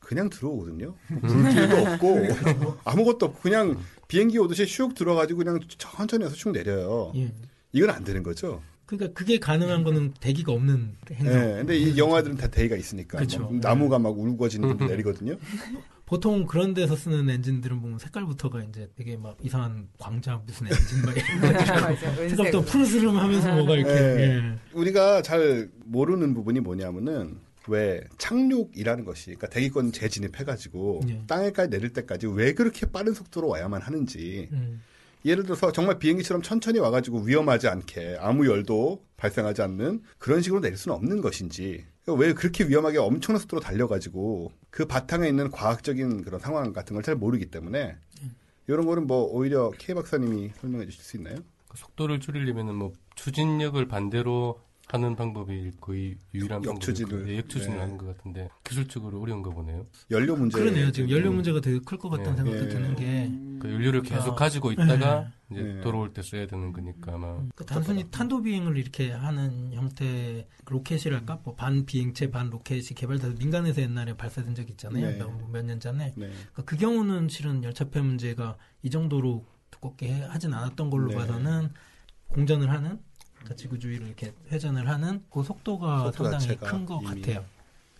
[0.05, 0.94] 그냥 들어오거든요.
[1.09, 2.18] 물길도 없고
[2.84, 3.76] 아무것도 없고 그냥
[4.09, 7.12] 비행기 오듯이 슉 들어가지고 그냥 천천히 해서 슉 내려요.
[7.16, 7.32] 예.
[7.72, 8.62] 이건 안 되는 거죠.
[8.86, 11.14] 그러니까 그게 가능한 거는 대기가 없는 네.
[11.16, 11.32] 행성.
[11.32, 13.40] 근데 이 영화들은 다 대기가 있으니까 그쵸.
[13.40, 15.36] 막 나무가 막 울거지는 데 내리거든요.
[16.07, 21.16] 보통 그런 데서 쓰는 엔진들은 보면 색깔부터가 이제 되게 막 이상한 광자 무슨 엔진 막
[21.16, 21.96] 이런.
[22.28, 22.66] 색깔부터 은색.
[22.66, 24.22] 푸르스름 하면서 뭐가 이렇게 네.
[24.22, 24.59] 예.
[24.74, 27.38] 우리가 잘 모르는 부분이 뭐냐면은
[27.69, 31.23] 왜 착륙이라는 것이 그러니까 대기권 재진입해가지고 예.
[31.27, 34.83] 땅에까지 내릴 때까지 왜 그렇게 빠른 속도로 와야만 하는지 음.
[35.25, 40.77] 예를 들어서 정말 비행기처럼 천천히 와가지고 위험하지 않게 아무 열도 발생하지 않는 그런 식으로 내릴
[40.77, 46.75] 수는 없는 것인지 왜 그렇게 위험하게 엄청난 속도로 달려가지고 그 바탕에 있는 과학적인 그런 상황
[46.75, 47.97] 같은 걸 잘 모르기 때문에
[48.67, 51.37] 이런 거는 뭐 오히려 K 박사님이 설명해 주실 수 있나요?
[51.69, 54.61] 그 속도를 줄이려면은 뭐 추진력을 반대로
[54.95, 56.78] 하는 방법이 거의 유일한 역-.
[56.80, 57.38] 방법일 거예요.
[57.38, 57.80] 역추진을 네.
[57.82, 59.86] 하는 것 같은데 기술적으로 어려운 거 보네요.
[60.12, 60.92] 연료 문제 그러네요.
[60.92, 62.59] 지금 연료 문제가 되게 클 것 같다는 예.
[62.59, 62.68] 생각도 예.
[62.68, 63.30] 드는 게
[63.61, 65.80] 그 연료를 계속 그러니까- 가지고 있다가 이제 네.
[65.80, 71.55] 돌아올 때 써야 되는 거니까 아마 그러니까 단순히 탄도 비행을 이렇게 하는 형태 로켓이랄까 뭐
[71.57, 75.07] 반 비행체 반 로켓이 개발돼서 민간에서 옛날에 발사된 적이 있잖아요.
[75.18, 75.24] 네.
[75.53, 76.30] 몇년 전에 네.
[76.53, 81.16] 그러니까 그 경우는 실은 열차폐 문제가 이 정도로 두껍게 해- 하진 않았던 걸로 네.
[81.16, 81.70] 봐서는
[82.28, 82.99] 공전을 하는
[83.45, 87.01] 그러니까 지구주위를 이렇게 회전을 하는 그 속도가 속도 상당히 큰 것.
[87.01, 87.45] 같아요.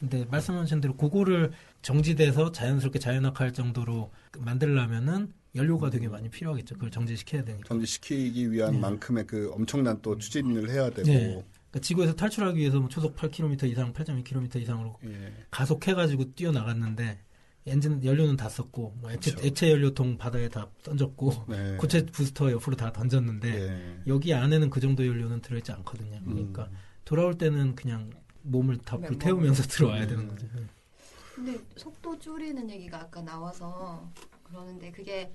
[0.01, 6.74] 근데 말씀하신 대로 그거를 정지돼서 자연스럽게 자연학할 정도로 만들려면은 연료가 되게 많이 필요하겠죠.
[6.74, 7.68] 그걸 정지시켜야 되니까.
[7.68, 8.78] 정지시키기 위한 네.
[8.80, 11.45] 만큼의 그 엄청난 또 추진을 해야 되고 네.
[11.70, 15.32] 그러니까 지구에서 탈출하기 위해서 뭐 초속 8km 이상, 8.2km 이상으로 예.
[15.51, 17.18] 가속해가지고 뛰어나갔는데
[17.67, 19.47] 엔진 연료는 다 썼고 뭐 액체, 그쵸.
[19.47, 21.77] 액체 연료통 바다에 다 던졌고 네.
[21.77, 24.03] 고체 부스터 옆으로 다 던졌는데 예.
[24.07, 26.21] 여기 안에는 그 정도 연료는 들어있지 않거든요.
[26.25, 26.77] 그러니까 음.
[27.05, 28.11] 돌아올 때는 그냥
[28.43, 30.09] 몸을 다 네, 불태우면서 들어와야 음.
[30.09, 30.47] 되는 거죠.
[31.35, 34.09] 근데 속도 줄이는 얘기가 아까 나와서
[34.45, 35.33] 그러는데 그게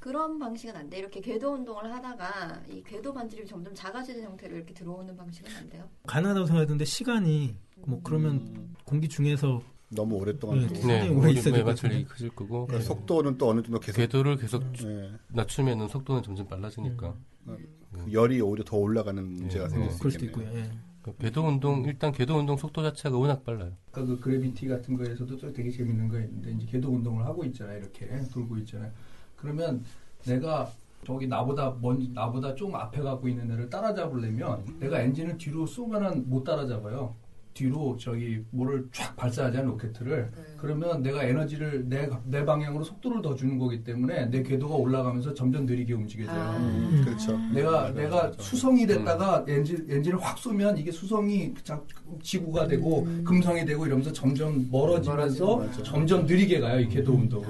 [0.00, 0.98] 그런 방식은 안 돼.
[0.98, 5.88] 이렇게 궤도 운동을 하다가 이 궤도 반지름이 점점 작아지는 형태로 이렇게 들어오는 방식은 안 돼요.
[6.06, 7.54] 가능하다고 생각했는데 시간이
[7.86, 8.74] 뭐 그러면 음.
[8.84, 9.62] 공기 중에서
[9.92, 12.04] 너무 오랫동안 네, 또 상당히 네, 오래 우리 있어야 네, 같은데.
[12.04, 15.10] 커질 거고 그러니까 속도는 또 어느 정도 계속 궤도를 계속 예.
[15.28, 17.14] 낮추면은 속도는 점점 빨라지니까
[17.44, 19.70] 그 열이 오히려 더 올라가는 문제가 네.
[19.70, 20.50] 생길 어, 수 그럴 수도 있겠네요.
[20.50, 20.64] 있고요.
[20.64, 20.70] 예.
[21.02, 23.72] 그 궤도 운동 일단 궤도 운동 속도 자체가 워낙 빨라요.
[23.88, 27.78] 아까 그 그래비티 같은 거에서도 또 되게 재밌는 거 있는데 이제 궤도 운동을 하고 있잖아요.
[27.78, 28.92] 이렇게 돌고 있잖아요.
[29.34, 29.82] 그러면
[30.24, 30.70] 내가
[31.04, 36.44] 저기 나보다 먼 나보다 좀 앞에 갖고 있는 애를 따라잡으려면 내가 엔진을 뒤로 쏘면은 못
[36.44, 37.16] 따라잡아요.
[37.54, 40.30] 뒤로 저기 뭐를 쫙 발사하잖아요 로켓을.
[40.56, 45.66] 그러면 내가 에너지를 내, 내 방향으로 속도를 더 주는 거기 때문에 내 궤도가 올라가면서 점점
[45.66, 46.38] 느리게 움직여져요.
[46.40, 46.56] 아.
[46.56, 47.36] 음, 그렇죠.
[47.52, 48.42] 내가 맞아, 내가 맞아.
[48.42, 51.80] 수성이 됐다가 엔진 엔진을 확 쏘면 이게 수성이 자-
[52.22, 55.82] 지구가 되고 금성이 되고 이러면서 점점 멀어지면서 맞아.
[55.82, 57.48] 점점 느리게 가요 이 궤도 운동은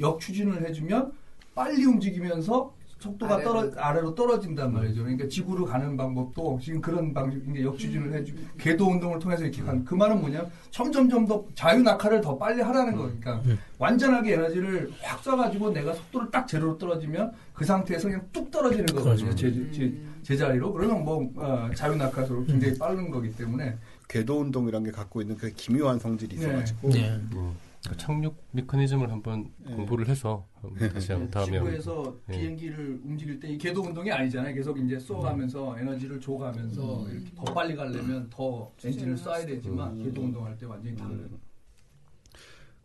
[0.00, 1.12] 역추진을 해주면
[1.54, 2.72] 빨리 움직이면서
[3.02, 3.52] 속도가 아래로.
[3.52, 5.02] 떨어 아래로 떨어진단 말이죠.
[5.02, 9.84] 그러니까 지구로 가는 방법도 지금 그런 방식 이제 역추진을 해주 궤도 운동을 통해서 이렇게 가는
[9.84, 13.42] 그 말은 뭐냐 점점점 더 자유 낙하를 더 빨리 하라는 거니까
[13.78, 19.34] 완전하게 에너지를 확 쏴가지고 내가 속도를 딱 제로로 떨어지면 그 상태에서 그냥 뚝 떨어지는 거거든요.
[19.34, 19.92] 제, 제,
[20.22, 23.76] 제자리로 그러면 뭐 어, 자유 낙하로 굉장히 빠른 거기 때문에
[24.08, 26.42] 궤도 운동이란 게 갖고 있는 그 기묘한 성질이 네.
[26.42, 27.20] 있어가지고 네.
[27.32, 27.54] 음.
[27.88, 29.74] 그 착륙 메커니즘을 한번 네.
[29.74, 32.32] 공부를 해서 한번 다시 한번 다음에 지구에서 예.
[32.38, 34.54] 비행기를 움직일 때 이 궤도 운동이 아니잖아요.
[34.54, 35.00] 계속 이제 음.
[35.00, 40.04] 쏘가면서 에너지를 줘가면서 이렇게 더 빨리 가려면 더 엔진을 쏴야 되지만 음.
[40.04, 41.28] 궤도 운동할 때 완전히 다른.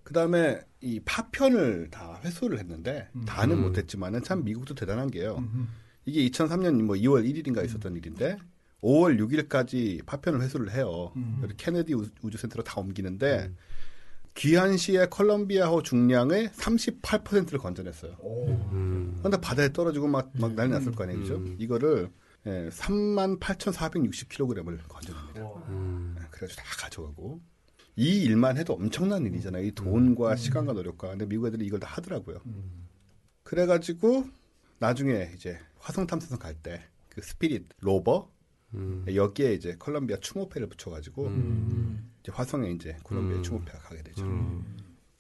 [0.04, 3.24] 그 다음에 이 파편을 다 회수를 했는데 음.
[3.26, 3.62] 다는 음.
[3.64, 5.36] 못했지만은 참 미국도 대단한 게요.
[5.38, 5.68] 음.
[6.06, 8.38] 이게 2003년 뭐 2월 1일인가 있었던 일인데
[8.82, 11.12] 5월 6일까지 파편을 회수를 해요.
[11.18, 11.48] 음.
[11.58, 13.52] 케네디 우- 우주센터로 다 옮기는데
[14.38, 18.16] 귀한 시의 콜럼비아호 중량의 38%를 건져냈어요.
[18.72, 19.20] 음.
[19.24, 21.20] 근데 바다에 떨어지고 막, 막 난리 났을 거 아니에요.
[21.22, 21.36] 그죠?
[21.38, 21.56] 음.
[21.60, 22.12] 이거를
[22.46, 25.42] 예, 38,460kg을 건져냅니다.
[25.70, 26.16] 음.
[26.20, 27.42] 예, 그래가지고 다 가져가고.
[27.96, 29.66] 이 일만 해도 엄청난 일이잖아요.
[29.66, 31.10] 이 돈과 시간과 노력과.
[31.10, 32.40] 근데 미국 애들이 이걸 다 하더라고요.
[33.44, 34.26] 그래가지고
[34.80, 38.32] 나중에 이제 화성 탐사선 갈 때 그 스피릿 rover
[38.76, 39.04] 음.
[39.12, 42.07] 여기에 이제 컬럼비아 추모패를 붙여가지고 음.
[42.28, 43.44] 이제 화성에 이제 콜롬비아 음.
[43.44, 44.26] 추모패가 가게 되죠.
[44.26, 44.66] 음.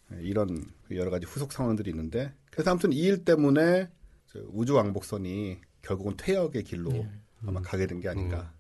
[0.10, 3.90] 네, 이런 그 여러 가지 후속 상황들이 있는데 그래서 아무튼 이 일 때문에
[4.28, 7.10] 저 우주 왕복선이 결국은 퇴역의 길로 네.
[7.46, 8.42] 아마 가게 된 게 아닌가.
[8.54, 8.58] 음.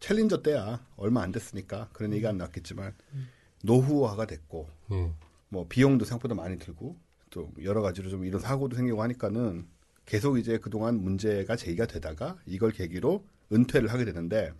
[0.00, 2.94] 챌린저 때야 얼마 안 됐으니까 그런 얘기가 안 나왔겠지만
[3.64, 5.10] 노후화가 됐고 예.
[5.48, 6.96] 뭐 비용도 생각보다 많이 들고
[7.30, 9.66] 또 여러 가지로 좀 이런 사고도 생기고 하니까는
[10.06, 14.52] 계속 이제 그동안 문제가 제기가 되다가 이걸 계기로 은퇴를 하게 되는데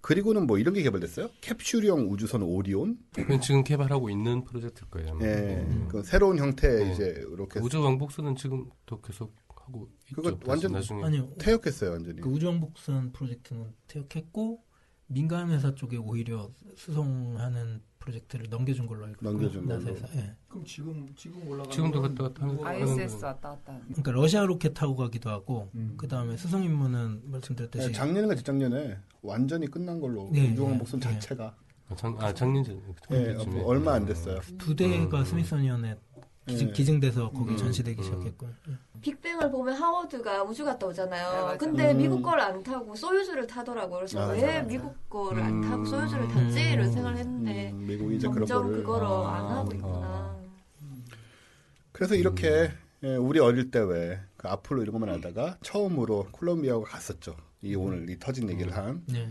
[0.00, 1.30] 그리고는 뭐 이런 게 개발됐어요.
[1.40, 2.98] 캡슐형 우주선 오리온.
[3.12, 5.10] 그건 지금 개발하고 있는 프로젝트일 거예요.
[5.12, 5.24] 아마.
[5.26, 5.64] 예.
[5.68, 5.88] 음.
[5.90, 6.92] 그 새로운 형태 네.
[6.92, 10.14] 이제 이렇게 우주 왕복선은 지금도 계속 하고 있죠.
[10.14, 11.28] 그거 다시 완전- 나중에 아니요.
[11.38, 12.20] 퇴역했어요, 완전히.
[12.20, 14.62] 그 우주 왕복선 프로젝트는 퇴역했고
[15.08, 19.18] 민간 회사 쪽에 오히려 수송하는 프로젝트를 넘겨준 걸로 알고.
[19.20, 19.66] 넘겨준.
[19.66, 20.06] 나사에서.
[20.16, 20.34] 예.
[20.48, 23.72] 그럼 지금 지금 올라가는 지금도 건 갔다 갔다 하는- ISS 왔다 갔다.
[23.72, 23.84] 하는.
[23.88, 25.94] 그러니까 러시아 로켓 타고 가기도 하고 음.
[25.96, 31.54] 그 다음에 수송 임무는 말씀드렸듯이 네, 작년인가 재작년에 완전히 끝난 걸로 네, 우주왕복선 네, 자체가
[31.88, 32.80] 아, 작, 아 작년 전
[33.10, 33.32] 예.
[33.44, 34.40] 뭐 얼마 안 됐어요.
[34.56, 35.24] 두 대가 음.
[35.24, 35.96] 스미소니언에
[36.46, 36.72] 기증, 예.
[36.72, 37.56] 기증돼서 거기 음.
[37.56, 38.04] 전시되기 음.
[38.04, 38.50] 시작했고요.
[38.68, 38.72] 예.
[39.00, 41.44] 빅뱅을 보면 하워드가 우주 갔다 네, 오잖아요.
[41.44, 41.56] 맞아.
[41.58, 41.98] 근데 음.
[41.98, 43.98] 미국 걸 안 타고 소유즈를 타더라고요.
[43.98, 44.62] 그래서 아, 왜 맞아, 맞아.
[44.68, 45.60] 미국 거를 안 음.
[45.62, 46.60] 타고 소유즈를 탔지?
[46.72, 46.92] 이런 음.
[46.92, 49.74] 생각을 했는데 음, 미국이 이제 그런 점점 거를 그거를 아, 안 하고 아.
[49.74, 50.36] 있구나.
[51.92, 52.70] 그래서 이렇게
[53.02, 57.36] 예, 우리 어릴 때 왜그 아폴로 이런 것만 하다가 처음으로 콜롬비아가 갔었죠.
[57.62, 59.28] 이 오늘 이 터진 얘기를 한 네.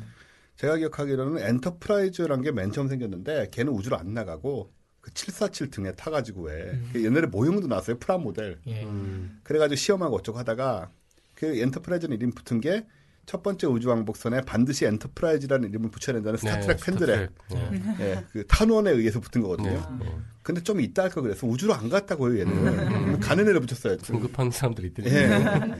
[0.58, 4.72] 제가 기억하기로는 엔터프라이즈라는 게 맨 처음 생겼는데 걔는 우주로 안 나가고
[5.06, 6.90] 그747 등에 타가지고 왜 음.
[6.94, 8.84] 그 옛날에 모형도 나왔어요 프라 모델 예.
[8.84, 9.40] 음.
[9.44, 10.90] 그래가지고 시험하고 어쩌고 하다가
[11.36, 12.86] 그 엔터프라이즈는 이름 붙은 게
[13.26, 17.98] 첫 번째 우주왕복선에 반드시 엔터프라이즈라는 이름을 붙여야 된다는 스타트랙 팬들의 스타트랙.
[17.98, 18.12] 네.
[18.12, 19.72] 예, 그 탄원에 의해서 붙은 거거든요.
[20.00, 20.06] 네.
[20.06, 20.18] 네.
[20.44, 23.20] 근데 좀 이따 할걸 그래서 우주로 안 갔다고요 얘는 음.
[23.20, 23.98] 가는 애를 붙였어요.
[23.98, 25.28] 성급한 사람들이 있더니 예,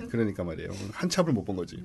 [0.10, 0.70] 그러니까 말이에요.
[0.94, 1.84] 한참을 못 본 거지.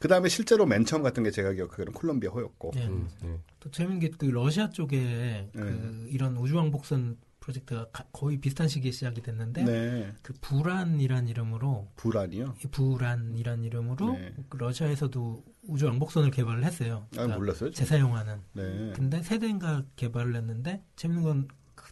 [0.00, 2.72] 그 다음에 실제로 맨 처음 갔던 게 제가 기억하기로는 콜롬비아 호였고.
[2.76, 2.86] 예.
[2.86, 3.38] 음, 네.
[3.60, 6.10] 또 재밌는 게그 러시아 쪽에 그 네.
[6.10, 12.54] 이런 우주왕복선 프로젝트가 가- 거의 비슷한 시기에 시작이 됐는데 네, 그 부란이란 이름으로 불안이요.
[12.62, 14.34] 이 부란이란 이름으로 네.
[14.50, 17.06] 그 러시아에서도 우주 왕복선을 개발을 했어요.
[17.06, 17.70] 아 그러니까 몰랐어요.
[17.70, 18.40] 재사용하는.
[18.52, 18.92] 네.
[18.94, 21.48] 근데 세 대인가 개발을 했는데 재밌는 건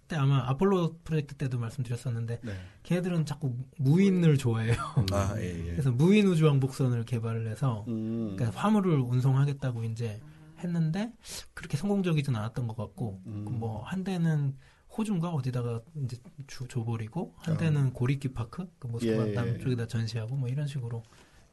[0.07, 2.53] 그때 아마 아폴로 프로젝트 때도 말씀드렸었는데 네.
[2.85, 4.77] 걔네들은 자꾸 무인을 좋아해요.
[5.13, 5.71] 아 예, 예.
[5.73, 10.21] 그래서 무인 우주 왕복선을 개발을 해서 음, 그러니까 화물을 운송하겠다고 이제
[10.61, 11.13] 했는데
[11.55, 13.47] 그렇게 성공적이진 않았던 것 같고 음.
[13.59, 14.55] 뭐한 대는
[14.97, 17.57] 호주인가 어디다가 이제 주, 줘버리고 한 아.
[17.59, 19.35] 대는 고리키 파크 그 모스크바 예, 예.
[19.35, 21.03] 남쪽에다 전시하고 뭐 이런 식으로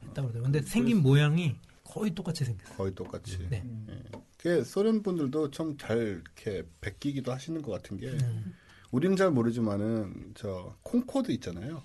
[0.04, 0.42] 했다고 그러더라고요.
[0.44, 1.56] 근데 생긴 모양이
[1.94, 2.76] 거의 똑같이 생겼어요.
[2.76, 3.38] 거의 똑같이.
[3.48, 3.64] 네.
[4.36, 8.52] 그 소련 분들도 좀잘 이렇게 베끼기도 하시는 것 같은 게 음.
[8.90, 11.84] 우리는 잘 모르지만은 저 콩코드 있잖아요.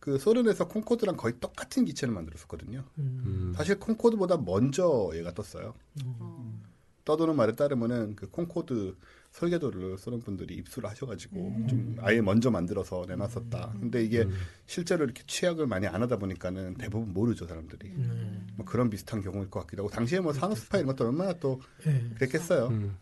[0.00, 2.84] 그 소련에서 콩코드랑 거의 똑같은 기체를 만들었었거든요.
[2.98, 3.22] 음.
[3.26, 3.52] 음.
[3.56, 5.74] 사실 콩코드보다 먼저 얘가 떴어요.
[6.02, 6.60] 음.
[7.04, 8.96] 떠도는 말에 따르면은 그 콩코드
[9.30, 11.66] 설계도를 소련 분들이 입수를 하셔가지고 음.
[11.68, 13.74] 좀 아예 먼저 만들어서 내놨었다.
[13.80, 14.32] 근데 이게 음.
[14.66, 17.88] 실제로 이렇게 취항을 많이 안 하다 보니까는 대부분 모르죠 사람들이.
[17.88, 18.48] 음.
[18.56, 21.60] 뭐 그런 비슷한 경우일 것 같기도 하고 당시에 뭐 산업 스파이 이런 것도 얼마나 또
[21.86, 22.04] 예.
[22.16, 22.68] 그랬겠어요.
[22.68, 22.96] 음.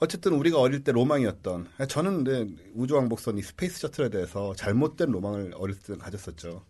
[0.00, 5.78] 어쨌든 우리가 어릴 때 로망이었던 저는 근데 우주왕복선 이 space shuttle에 대해서 잘못된 로망을 어릴
[5.78, 6.64] 때 가졌었죠.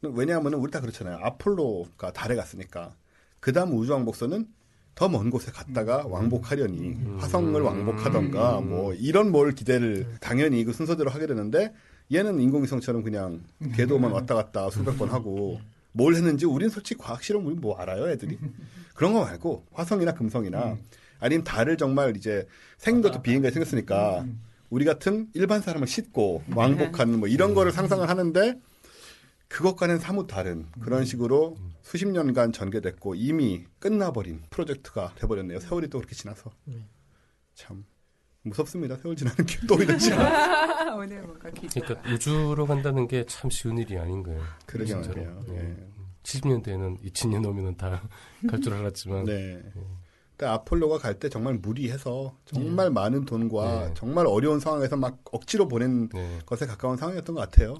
[0.00, 1.18] 왜냐하면 우리 다 그렇잖아요.
[1.18, 2.94] 아폴로가 달에 갔으니까
[3.40, 4.46] 그 다음 우주왕복선은
[4.94, 11.26] 더 먼 곳에 갔다가 왕복하려니 화성을 왕복하던가 뭐 이런 뭘 기대를 당연히 그 순서대로 하게
[11.26, 11.72] 되는데
[12.12, 13.42] 얘는 인공위성처럼 그냥
[13.74, 15.60] 궤도만 왔다 갔다 수백 번 하고
[15.92, 18.38] 뭘 했는지 우린 솔직히 과학 실험 우리 뭐 알아요 애들이?
[18.94, 20.76] 그런 거 말고 화성이나 금성이나
[21.20, 22.46] 아니면 달을 정말 이제
[22.78, 24.26] 생도도 비행기가 생겼으니까
[24.68, 28.58] 우리 같은 일반 사람을 싣고 왕복하는 뭐 이런 거를 상상을 하는데
[29.52, 35.60] 그것과는 사뭇 다른 그런 식으로 수십 년간 전개됐고 이미 끝나버린 프로젝트가 돼버렸네요.
[35.60, 36.86] 세월이 또 그렇게 지나서 네.
[37.54, 37.84] 참
[38.42, 38.96] 무섭습니다.
[38.96, 40.10] 세월 지나는 게또 이러지.
[40.96, 41.50] 오늘 뭔가.
[41.50, 44.40] 그러니까 우주로 간다는 게 참 쉬운 일이 아닌 거예요.
[44.64, 44.94] 그러게.
[44.94, 45.44] 말이에요.
[45.48, 45.56] 네.
[45.58, 45.86] 예.
[46.22, 48.02] 70년대에는 2000년 오면은 다
[48.48, 49.62] 갈 줄 알았지만 네.
[50.30, 53.94] 근데 아폴로가 갈 때 정말 무리해서 정말 많은 돈과 네.
[53.94, 56.38] 정말 어려운 상황에서 막 억지로 보낸 네.
[56.46, 57.74] 것에 가까운 상황이었던 것 같아요.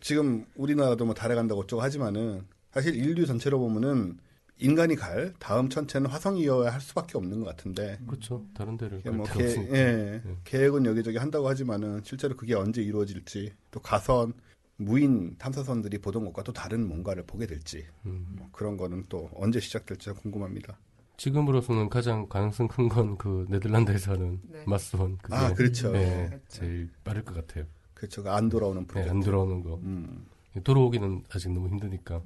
[0.00, 0.06] 네.
[0.06, 4.18] 지금 우리나라도 뭐 달에 간다고 어쩌고 하지만은 사실 인류 전체로 보면은
[4.58, 8.44] 인간이 갈 다음 천체는 화성이어야 할 수밖에 없는 것 같은데 그렇죠.
[8.54, 9.74] 다른 데를 갈뭐 없으니까.
[9.74, 10.36] 예, 네.
[10.44, 14.34] 계획은 여기저기 한다고 하지만은 실제로 그게 언제 이루어질지 또 가선
[14.76, 18.26] 무인 탐사선들이 보던 것과 또 다른 뭔가를 보게 될지 음.
[18.36, 20.78] 뭐 그런 거는 또 언제 시작될지 궁금합니다.
[21.16, 24.62] 지금으로서는 가장 가능성 큰 건 그 네덜란드에서 하는 네.
[24.66, 25.92] 마스원 그게 아, 그렇죠.
[25.92, 26.44] 네, 그렇죠.
[26.48, 27.64] 제일 빠를 것 같아요.
[28.00, 28.26] 그렇죠.
[28.30, 29.10] 안 돌아오는 네, 프로젝트.
[29.10, 30.26] 안 돌아오는 거 음,
[30.64, 32.22] 돌아오기는 아직 너무 힘드니까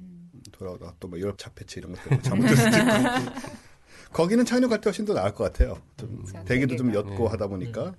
[0.53, 2.85] 돌아오다 또뭐 유럽 자폐치 이런 것들 잘못될 수도 있고.
[4.13, 5.77] 거기는 착륙할 때 훨씬 더 나을 것 같아요.
[5.97, 7.25] 좀 음, 대기도 좀 옅고 네.
[7.25, 7.93] 하다 보니까.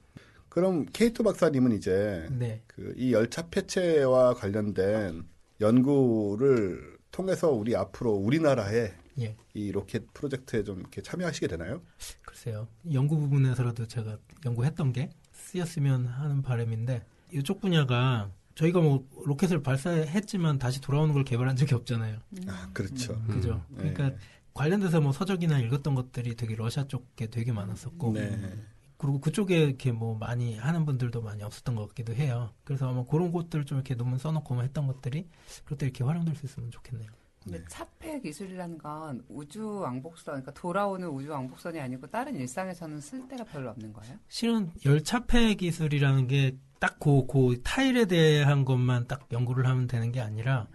[0.49, 2.63] 그럼 케이토 박사님은 이제 네.
[2.67, 5.25] 그이 열차 폐체와 관련된
[5.61, 9.37] 연구를 통해서 우리 앞으로 우리나라에 예.
[9.53, 11.83] 이 로켓 프로젝트에 좀 이렇게 참여하시게 되나요?
[12.23, 12.69] 글쎄요.
[12.95, 14.17] 연구 부분에서라도 제가
[14.47, 21.57] 연구했던 게 쓰였으면 하는 바람인데 이쪽 분야가 저희가 뭐 로켓을 발사했지만 다시 돌아오는 걸 개발한
[21.57, 22.19] 적이 없잖아요.
[22.49, 23.13] 아, 그렇죠.
[23.13, 23.27] 음.
[23.29, 23.65] 그죠?
[23.69, 23.93] 네.
[23.93, 24.19] 그러니까
[24.55, 28.55] 관련돼서 뭐 서적이나 읽었던 것들이 되게 러시아 쪽에 되게 많았었고 네.
[28.97, 32.55] 그리고 그쪽에 이렇게 뭐 많이 하는 분들도 많이 없었던 것 같기도 해요.
[32.65, 35.29] 그래서 아마 그런 것들 좀 이렇게 논문 써놓고 뭐 했던 것들이
[35.67, 37.11] 그럴 때 이렇게 활용될 수 있으면 좋겠네요.
[37.45, 43.45] 근데 차폐 기술이라는 건 우주 왕복선, 그러니까 돌아오는 우주 왕복선이 아니고 다른 일상에서는 쓸 데가
[43.45, 44.17] 별로 없는 거예요?
[44.27, 50.67] 실은 열차폐 기술이라는 게 딱그 그 타일에 대한 것만 딱 연구를 하면 되는 게 아니라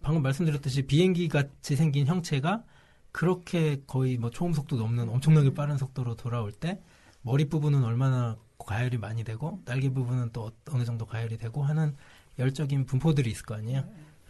[0.00, 2.64] 방금 말씀드렸듯이 비행기 같이 생긴 형체가
[3.12, 6.80] 그렇게 거의 뭐 초음 속도 넘는 엄청나게 빠른 속도로 돌아올 때
[7.22, 11.96] 머리 부분은 얼마나 가열이 많이 되고 날개 부분은 또 어느 정도 가열이 되고 하는
[12.38, 13.84] 열적인 분포들이 있을 거 아니에요.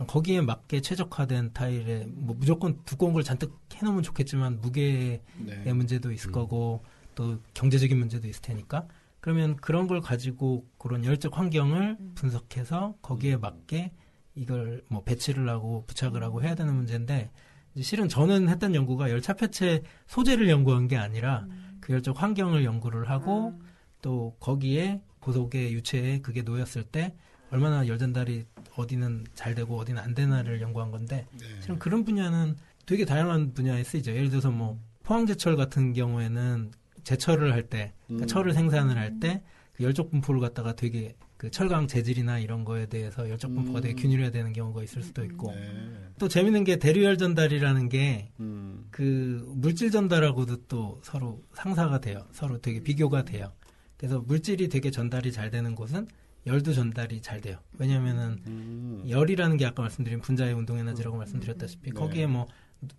[0.07, 5.73] 거기에 맞게 최적화된 타일에 뭐 무조건 두꺼운 걸 잔뜩 해놓으면 좋겠지만 무게의 네.
[5.73, 6.85] 문제도 있을 거고
[7.17, 8.87] 또 경제적인 문제도 있을 테니까
[9.29, 13.93] 그러면 그런 걸 가지고 그런 열적 환경을 분석해서 거기에 맞게
[14.35, 17.31] 이걸 뭐 배치를 하고 부착을 하고 해야 되는 문제인데
[17.75, 21.47] 이제 실은 저는 했던 연구가 열차 폐체 소재를 연구한 게 아니라
[21.83, 23.61] 그 열적 환경을 연구를 하고 음.
[24.01, 27.15] 또 거기에 고속의 유체에 그게 놓였을 때
[27.51, 31.27] 얼마나 열 전달이 어디는 잘 되고 어디는 안 되나를 연구한 건데
[31.61, 32.57] 실은 그런 분야는
[32.87, 34.13] 되게 다양한 분야에 쓰이죠.
[34.13, 36.71] 예를 들어서 뭐 포항제철 같은 경우에는
[37.09, 38.27] 제철을 할 때, 그러니까 음.
[38.27, 39.43] 철을 생산을 할 때
[39.79, 43.83] 그 열적 분포를 갖다가 되게 그 철강 재질이나 이런 거에 대해서 열적 분포가 음.
[43.83, 45.95] 되게 균일해야 되는 경우가 있을 수도 있고 네.
[46.19, 48.89] 또 재밌는 게 대류열 전달이라는 게 음.
[48.91, 52.27] 그 물질 전달하고도 또 서로 상사가 돼요.
[52.33, 53.53] 서로 되게 비교가 돼요.
[53.97, 56.09] 그래서 물질이 되게 전달이 잘 되는 곳은
[56.45, 57.59] 열도 전달이 잘 돼요.
[57.79, 59.05] 왜냐면은 음.
[59.09, 61.95] 열이라는 게 아까 말씀드린 분자의 운동 에너지라고 말씀드렸다시피 네.
[61.95, 62.49] 거기에 뭐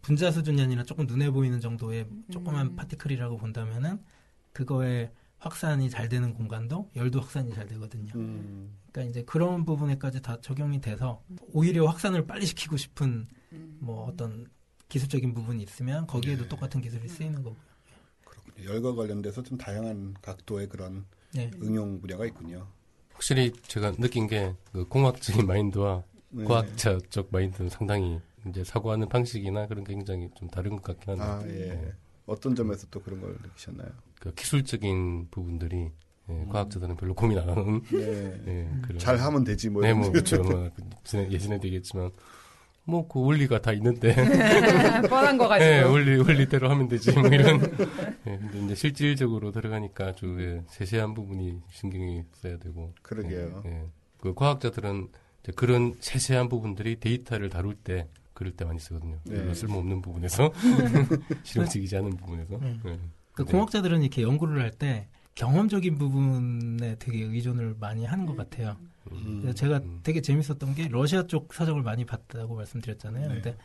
[0.01, 2.75] 분자 수준이 아니라 조금 눈에 보이는 정도의 조그만 음.
[2.75, 3.99] 파티클이라고 본다면은
[4.51, 8.11] 그거에 확산이 잘 되는 공간도 열도 확산이 잘 되거든요.
[8.15, 8.75] 음.
[8.91, 11.23] 그러니까 이제 그런 부분에까지 다 적용이 돼서
[11.53, 13.77] 오히려 확산을 빨리 시키고 싶은 음.
[13.79, 14.47] 뭐 어떤
[14.89, 16.49] 기술적인 부분이 있으면 거기에도 네.
[16.49, 17.55] 똑같은 기술이 쓰이는 거고.
[18.25, 18.65] 그렇군요.
[18.69, 21.49] 열과 관련돼서 좀 다양한 각도의 그런 네.
[21.61, 22.67] 응용 분야가 있군요.
[23.13, 26.43] 확실히 제가 느낀 게 그 공학적인 마인드와 네.
[26.43, 31.23] 과학자 쪽 마인드는 상당히 이제 사고하는 방식이나 그런 게 굉장히 좀 다른 것 같긴 한데
[31.23, 31.93] 아, 예.
[32.25, 33.89] 어떤 점에서 또 그런 걸 느끼셨나요?
[34.19, 35.91] 그 기술적인 부분들이
[36.29, 37.97] 예, 과학자들은 별로 고민 안 하는 네.
[38.47, 39.81] 예, 그런 잘 하면 되지 뭐.
[39.81, 40.41] 네, 뭐 그렇죠.
[40.43, 40.69] 뭐,
[41.31, 42.11] 예전에, 얘기했지만
[42.83, 44.15] 뭐 그 원리가 다 있는데
[45.09, 45.69] 뻔한 거 가지고.
[45.69, 47.61] 예, 원리 원리대로 하면 되지 뭐 이런
[48.27, 53.63] 예, 근데 이제 실질적으로 들어가니까 아주 예, 세세한 부분이 신경이 써야 되고 그러게요.
[53.65, 53.85] 예, 예.
[54.19, 55.09] 그 과학자들은
[55.41, 58.07] 이제 그런 세세한 부분들이 데이터를 다룰 때
[58.39, 59.19] 그럴 때 많이 쓰거든요.
[59.25, 59.35] 네.
[59.35, 60.53] 별로 쓸모없는 부분에서
[61.43, 62.81] 실용적이지 않은 부분에서 음.
[62.85, 62.97] 예.
[63.33, 63.51] 그 네.
[63.51, 68.77] 공학자들은 이렇게 연구를 할 때 경험적인 부분에 되게 의존을 많이 하는 것 같아요.
[69.11, 69.39] 음.
[69.41, 69.99] 그래서 제가 음.
[70.03, 73.27] 되게 재밌었던 게 러시아 쪽 사정을 많이 봤다고 말씀드렸잖아요.
[73.27, 73.33] 네.
[73.35, 73.57] 근데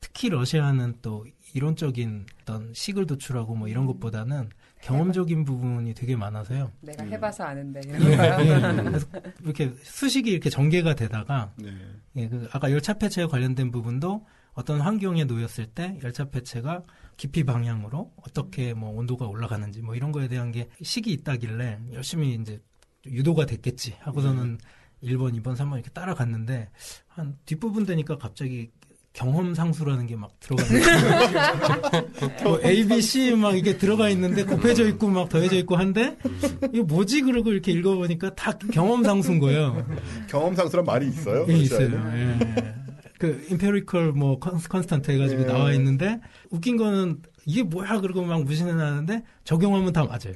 [0.00, 4.50] 특히 러시아는 또 이론적인 어떤 식을 도출하고 뭐 이런 것보다는
[4.82, 6.70] 경험적인 부분이 되게 많아서요.
[6.80, 7.12] 내가 음.
[7.12, 8.40] 해봐서 아는데 이런 예, 거요.
[8.40, 8.82] 예.
[8.82, 9.06] 그래서
[9.42, 11.70] 이렇게 수식이 이렇게 전개가 되다가 네.
[12.16, 16.82] 예, 그 아까 열차 폐체에 관련된 부분도 어떤 환경에 놓였을 때 열차 폐체가
[17.16, 22.60] 깊이 방향으로 어떻게 뭐 온도가 올라가는지 뭐 이런 거에 대한 게 식이 있다길래 열심히 이제
[23.06, 24.58] 유도가 됐겠지 하고서는
[25.02, 26.70] 1번, 2번, 3번 이렇게 따라갔는데
[27.06, 28.70] 한 뒷부분 되니까 갑자기
[29.18, 30.80] 경험 상수라는 게 막 들어가는.
[32.44, 36.16] 뭐 A, B, C 막 이게 들어가 있는데 곱해져 있고 막 더해져 있고 한데
[36.72, 39.84] 이거 뭐지 그러고 이렇게 읽어보니까 다 경험 상수인 거예요.
[40.28, 41.46] 경험 상수란 말이 있어요?
[41.48, 41.88] 예, 있어요.
[41.88, 42.38] 러시아에는?
[42.58, 42.74] 예.
[43.18, 45.46] 그 empirical 뭐 cons- constant 해가지고 예.
[45.46, 50.34] 나와 있는데 웃긴 거는 이게 뭐야 그러고 막 무신해 나는데 적용하면 다 맞아요.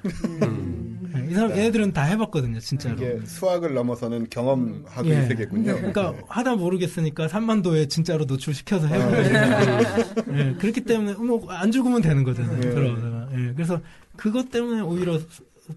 [1.15, 1.27] 음.
[1.27, 2.97] 예, 이 사람 얘네들은 다 해봤거든요, 진짜로.
[2.97, 5.23] 이게 수학을 넘어서는 경험학의 예.
[5.27, 5.75] 세계군요.
[5.77, 12.57] 그러니까 하다 모르겠으니까 산만도에 진짜로 노출시켜서 해보는 예, 그렇기 때문에 뭐안 죽으면 되는 거잖아요.
[12.59, 12.71] 예.
[12.71, 13.29] 들어오다가.
[13.33, 13.81] 예, 그래서
[14.17, 15.19] 그것 때문에 오히려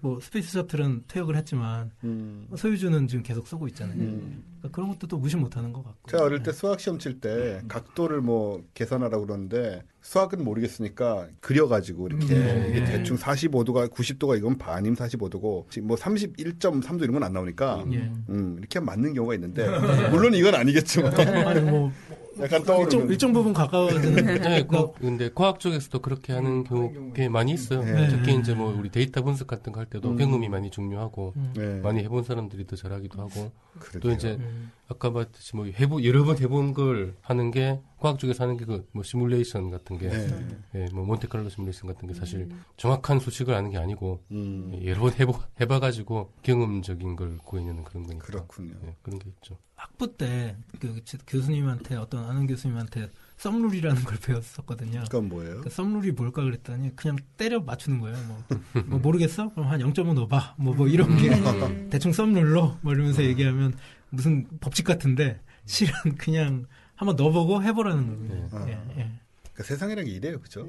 [0.00, 2.48] 뭐 space shuttle은 퇴역을 했지만 음.
[2.56, 3.96] 소유즈는 지금 계속 쓰고 있잖아요.
[3.98, 4.42] 음.
[4.58, 6.10] 그러니까 그런 것도 또 무시 못하는 것 같고.
[6.10, 6.56] 제가 어릴 때 네.
[6.56, 12.66] 수학 시험 칠 때 각도를 뭐 계산하라고 그러는데 수학은 모르겠으니까 그려가지고 이렇게 네.
[12.70, 12.84] 이게 네.
[12.84, 18.12] 대충 45도가 90도가 이건 반인 45도고 지금 뭐 31.3도 이런 건 안 나오니까 예.
[18.28, 19.66] 음, 이렇게 맞는 경우가 있는데
[20.10, 21.12] 물론 이건 아니겠지만
[21.48, 21.90] 아니 뭐
[22.38, 27.12] 약간 일정, 떠오르는 일정 부분 가까워지는 네, 그, 그, 근데 과학 쪽에서도 그렇게 하는 경우
[27.14, 27.82] 꽤 많이 있어요.
[27.82, 28.08] 네.
[28.08, 30.16] 특히 이제 뭐 우리 데이터 분석 같은 거 할 때도 음.
[30.16, 31.52] 경험이 많이 중요하고 음.
[31.56, 31.80] 네.
[31.80, 34.12] 많이 해본 사람들이 더 잘하기도 하고 또 그러게요.
[34.12, 34.70] 이제 음.
[34.88, 38.86] 아까 말했듯이 뭐 해보 여러 번 해본 걸 하는 게 과학 쪽에서 하는 게 그
[38.92, 40.58] 뭐 시뮬레이션 같은 게 네.
[40.74, 45.00] 예, 뭐 몬테칼로 시뮬레이션 같은 게 사실 정확한 수식을 아는 게 아니고 음, 예, 여러
[45.00, 48.74] 번 해보 해봐가지고 경험적인 걸 구해내는 그런 거니까 그렇군요.
[48.86, 49.58] 예, 그런 게 있죠.
[49.74, 55.04] 학부 때 그 교수님한테 어떤 아는 교수님한테 썸룰이라는 걸 배웠었거든요.
[55.04, 55.60] 그건 뭐예요?
[55.60, 58.16] 그 썸룰이 뭘까 그랬더니 그냥 때려 맞추는 거예요.
[58.26, 58.42] 뭐,
[58.86, 59.50] 뭐 모르겠어?
[59.50, 60.54] 그럼 한 0.5 넣어봐.
[60.58, 61.88] 뭐, 뭐 이런 게 음.
[61.90, 63.74] 대충 썸룰로 뭐 이러면서 얘기하면
[64.10, 68.48] 무슨 법칙 같은데 실은 그냥 한번 넣어보고 해보라는 거예요.
[68.64, 68.80] 네.
[68.96, 69.10] 예, 예.
[69.52, 70.66] 그 세상이라는 게 이래요, 그죠?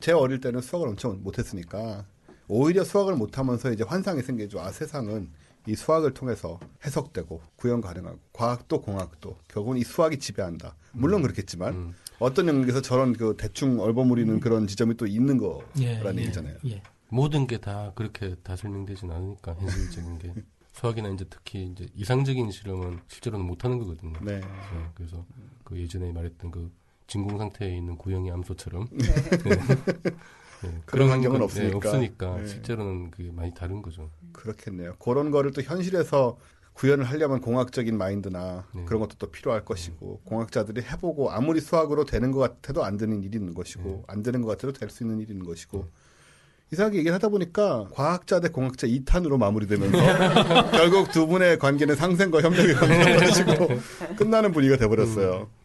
[0.00, 2.04] 제 어릴 때는 수학을 엄청 못했으니까
[2.48, 4.60] 오히려 수학을 못하면서 이제 환상이 생기죠.
[4.60, 5.30] 아 세상은
[5.66, 10.76] 이 수학을 통해서 해석되고 구현 가능하고 과학도 공학도 결국은 이 수학이 지배한다.
[10.92, 11.94] 물론 그렇겠지만 음.
[12.18, 15.36] 어떤 영역에서 저런 그 대충 얼버무리는 그런 지점이 또 있는
[15.80, 16.56] 예, 거라는 예, 얘기잖아요.
[16.66, 16.82] 예.
[17.08, 20.34] 모든 게 다 그렇게 다 설명되진 않으니까 현실적인 게
[20.72, 24.18] 수학이나 이제 특히 이제 이상적인 실험은 실제로는 못하는 거거든요.
[24.22, 24.40] 네.
[24.40, 24.46] 네,
[24.94, 25.24] 그래서
[25.64, 26.70] 그 예전에 말했던 그
[27.06, 29.06] 진공 상태에 있는 구형의 암소처럼 네.
[30.62, 31.76] 네, 그런 환경은 건, 네, 없으니까.
[31.76, 32.46] 없으니까 네.
[32.46, 34.10] 실제로는 그게 많이 다른 거죠.
[34.32, 34.94] 그렇겠네요.
[34.98, 36.38] 그런 거를 또 현실에서
[36.72, 38.84] 구현을 하려면 공학적인 마인드나 네.
[38.84, 43.36] 그런 것도 또 필요할 것이고 공학자들이 해보고 아무리 수학으로 되는 것 같아도 안 되는 일이
[43.38, 44.02] 있는 것이고 네.
[44.08, 45.86] 안 되는 것 같아도 될 수 있는 일이 있는 것이고
[46.72, 52.74] 이상하게 얘기를 하다 보니까 과학자 대 공학자 2탄으로 마무리되면서 결국 두 분의 관계는 상생과 협력의
[52.74, 53.68] 관계가 가지고
[54.16, 55.46] 끝나는 분위기가 돼버렸어요.
[55.50, 55.63] 예.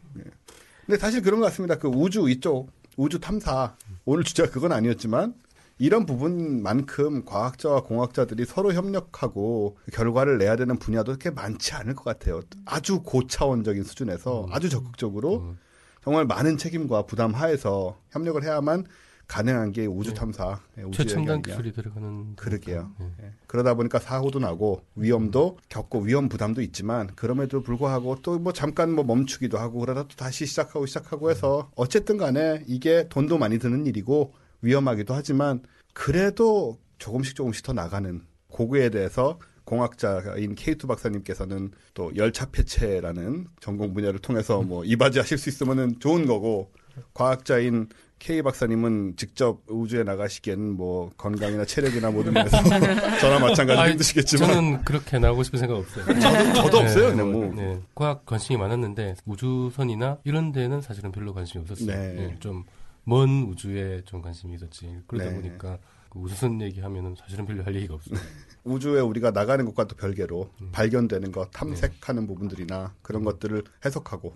[0.90, 1.78] 근데 사실 그런 것 같습니다.
[1.78, 3.76] 그 우주 이쪽 우주 탐사
[4.06, 5.36] 오늘 주제가 그건 아니었지만
[5.78, 12.42] 이런 부분만큼 과학자와 공학자들이 서로 협력하고 결과를 내야 되는 분야도 그렇게 많지 않을 것 같아요.
[12.66, 15.60] 아주 고차원적인 수준에서 아주 적극적으로 음.
[16.04, 18.88] 정말 많은 책임과 부담 하에서 협력을 해야만
[19.30, 21.44] 가능한 게 우주 탐사, 예, 우주 최첨단.
[21.44, 22.92] 기술이 들어가는 그러게요.
[23.00, 23.06] 네.
[23.22, 23.32] 예.
[23.46, 29.04] 그러다 보니까 사고도 나고 위험도 겪고 위험 부담도 있지만 그럼에도 불구하고 또 뭐 잠깐 뭐
[29.04, 34.34] 멈추기도 하고 그러다 또 다시 시작하고 시작하고 해서 어쨌든 간에 이게 돈도 많이 드는 일이고
[34.62, 35.62] 위험하기도 하지만
[35.94, 44.18] 그래도 조금씩 조금씩 더 나가는 고구에 대해서 공학자인 케이투 박사님께서는 또 열차 폐체라는 전공 분야를
[44.20, 46.72] 통해서 뭐 이바지하실 수 있으면은 좋은 거고
[47.14, 47.88] 과학자인
[48.20, 52.58] K 박사님은 직접 우주에 나가시기에는 뭐 건강이나 체력이나 모든 면에서
[53.20, 56.06] 저나 마찬가지로 아이, 힘드시겠지만 저는 그렇게 나오고 싶은 생각 없어요.
[56.20, 57.16] 저도, 저도 없어요.
[57.16, 57.56] 네, 뭐, 뭐.
[57.56, 61.88] 네, 과학 관심이 많았는데 우주선이나 이런 데는 사실은 별로 관심이 없었어요.
[61.88, 62.14] 네.
[62.14, 64.98] 네, 좀먼 우주에 좀 관심이 있었지.
[65.08, 65.36] 그러다 네.
[65.36, 68.20] 보니까 그 우주선 얘기하면은 사실은 별로 할 얘기가 없어요.
[68.66, 70.70] 우주에 우리가 나가는 것과 또 별개로 음.
[70.74, 74.36] 발견되는 것, 탐색하는 부분들이나 그런 것들을 해석하고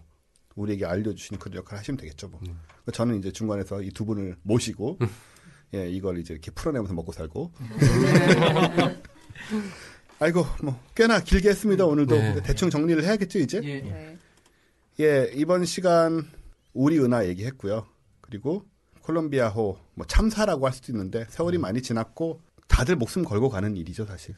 [0.56, 2.30] 우리에게 알려주시는 그런 역할을 하시면 되겠죠.
[2.30, 2.40] 뭐.
[2.48, 2.60] 음.
[2.92, 4.98] 저는 이제 중간에서 이 두 분을 모시고
[5.76, 7.52] 예, 이걸 이제 이렇게 풀어내면서 먹고 살고.
[10.20, 12.42] 아이고, 뭐 꽤나 길게 했습니다 오늘도 네.
[12.44, 13.60] 대충 정리를 해야겠죠 이제.
[13.64, 13.82] 예.
[13.82, 14.18] 네.
[15.00, 16.28] 예, 이번 시간
[16.74, 17.86] 우리 은하 얘기했고요.
[18.22, 18.66] 그리고
[19.02, 24.36] 콜롬비아호 뭐 참사라고 할 수도 있는데 세월이 많이 지났고 다들 목숨 걸고 가는 일이죠, 사실.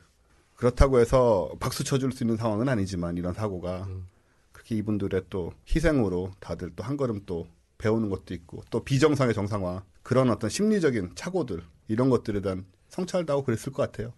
[0.55, 4.07] 그렇다고 해서 박수 쳐줄 수 있는 상황은 아니지만 이런 사고가 음.
[4.53, 7.47] 그렇게 이분들의 또 희생으로 다들 또 한 걸음 또
[7.77, 13.43] 배우는 것도 있고 또 비정상의 정상화 그런 어떤 심리적인 착오들 이런 것들에 대한 성찰도 하고
[13.43, 14.13] 그랬을 것 같아요.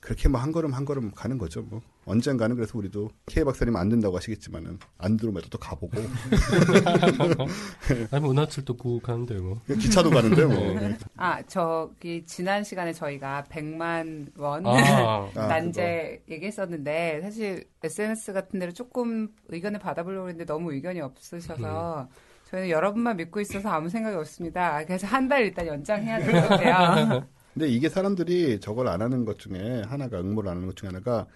[0.00, 1.62] 그렇게 뭐 한 걸음 한 걸음 가는 거죠.
[1.62, 5.96] 뭐 언젠가는 그래서 우리도 K 박사님 안 된다고 하시겠지만은 안드로메다 또 가보고
[8.10, 9.58] 아니면 은하철도 구 가는데 뭐.
[9.66, 10.78] 기차도 가는데 뭐.
[11.16, 18.72] 아, 저기 지난 시간에 저희가 100만 원 아, 아, 난제 얘기했었는데 사실 SNS 같은 데로
[18.72, 22.08] 조금 의견을 받아보려고 했는데 너무 의견이 없으셔서
[22.50, 24.84] 저희는 여러분만 믿고 있어서 아무 생각이 없습니다.
[24.84, 27.26] 그래서 한 달 일단 연장해야 될 것 같아요.
[27.54, 31.26] 근데 이게 사람들이 저걸 안 하는 것 중에 하나가 응모를 안 하는 것 중에 하나가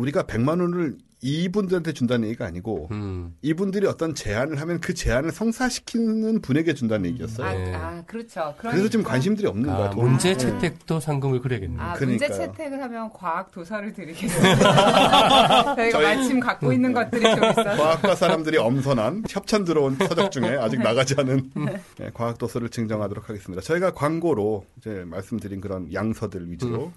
[0.00, 3.34] 우리가 100만 원을 이분들한테 준다는 얘기가 아니고 음.
[3.42, 7.46] 이분들이 어떤 제안을 하면 그 제안을 성사시키는 분에게 준다는 얘기였어요.
[7.46, 7.74] 아, 네.
[7.74, 8.54] 아, 그렇죠.
[8.56, 9.88] 그래서 지금 관심들이 없는 거야.
[9.88, 10.06] 아, 돈.
[10.12, 10.38] 문제 네.
[10.38, 11.78] 채택도 상금을 그려야겠네요.
[11.78, 12.28] 아, 그러니까요.
[12.30, 14.56] 문제 채택을 하면 과학 도서를 드리겠습니다.
[15.76, 17.64] 저희가 저희- 마침 갖고 있는 것들이 좀 있어서.
[17.76, 21.50] 과학과 사람들이 엄선한 협찬 들어온 서적 중에 아직 나가지 않은
[21.98, 23.60] 네, 과학 도서를 증정하도록 하겠습니다.
[23.60, 26.92] 저희가 광고로 이제 말씀드린 그런 양서들 위주로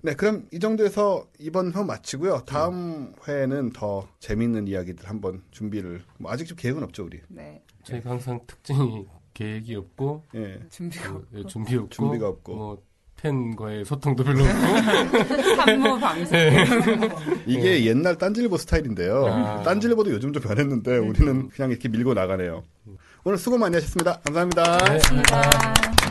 [0.00, 2.44] 네, 그럼 이 정도에서 이번 회 마치고요.
[2.46, 7.20] 다음 회에는 더 재밌는 이야기들 한번 준비를 뭐 아직 좀 계획은 없죠, 우리.
[7.28, 7.62] 네.
[7.82, 10.60] 저희가 항상 특징이 계획이 없고 예.
[10.70, 12.54] 준비가 그, 예, 준비 없고 준비가 없고.
[12.54, 12.82] 뭐
[13.16, 14.54] 팬과의 소통도 별로 없고
[15.56, 16.38] 산모 방송.
[17.46, 19.26] 이게 옛날 딴질보 스타일인데요.
[19.26, 19.62] 아.
[19.64, 22.62] 딴질보도 요즘 좀 변했는데 우리는 그냥 이렇게 밀고 나가네요.
[23.24, 24.20] 오늘 수고 많이 하셨습니다.
[24.20, 24.78] 감사합니다.
[24.84, 25.00] 네.
[25.32, 26.07] 아.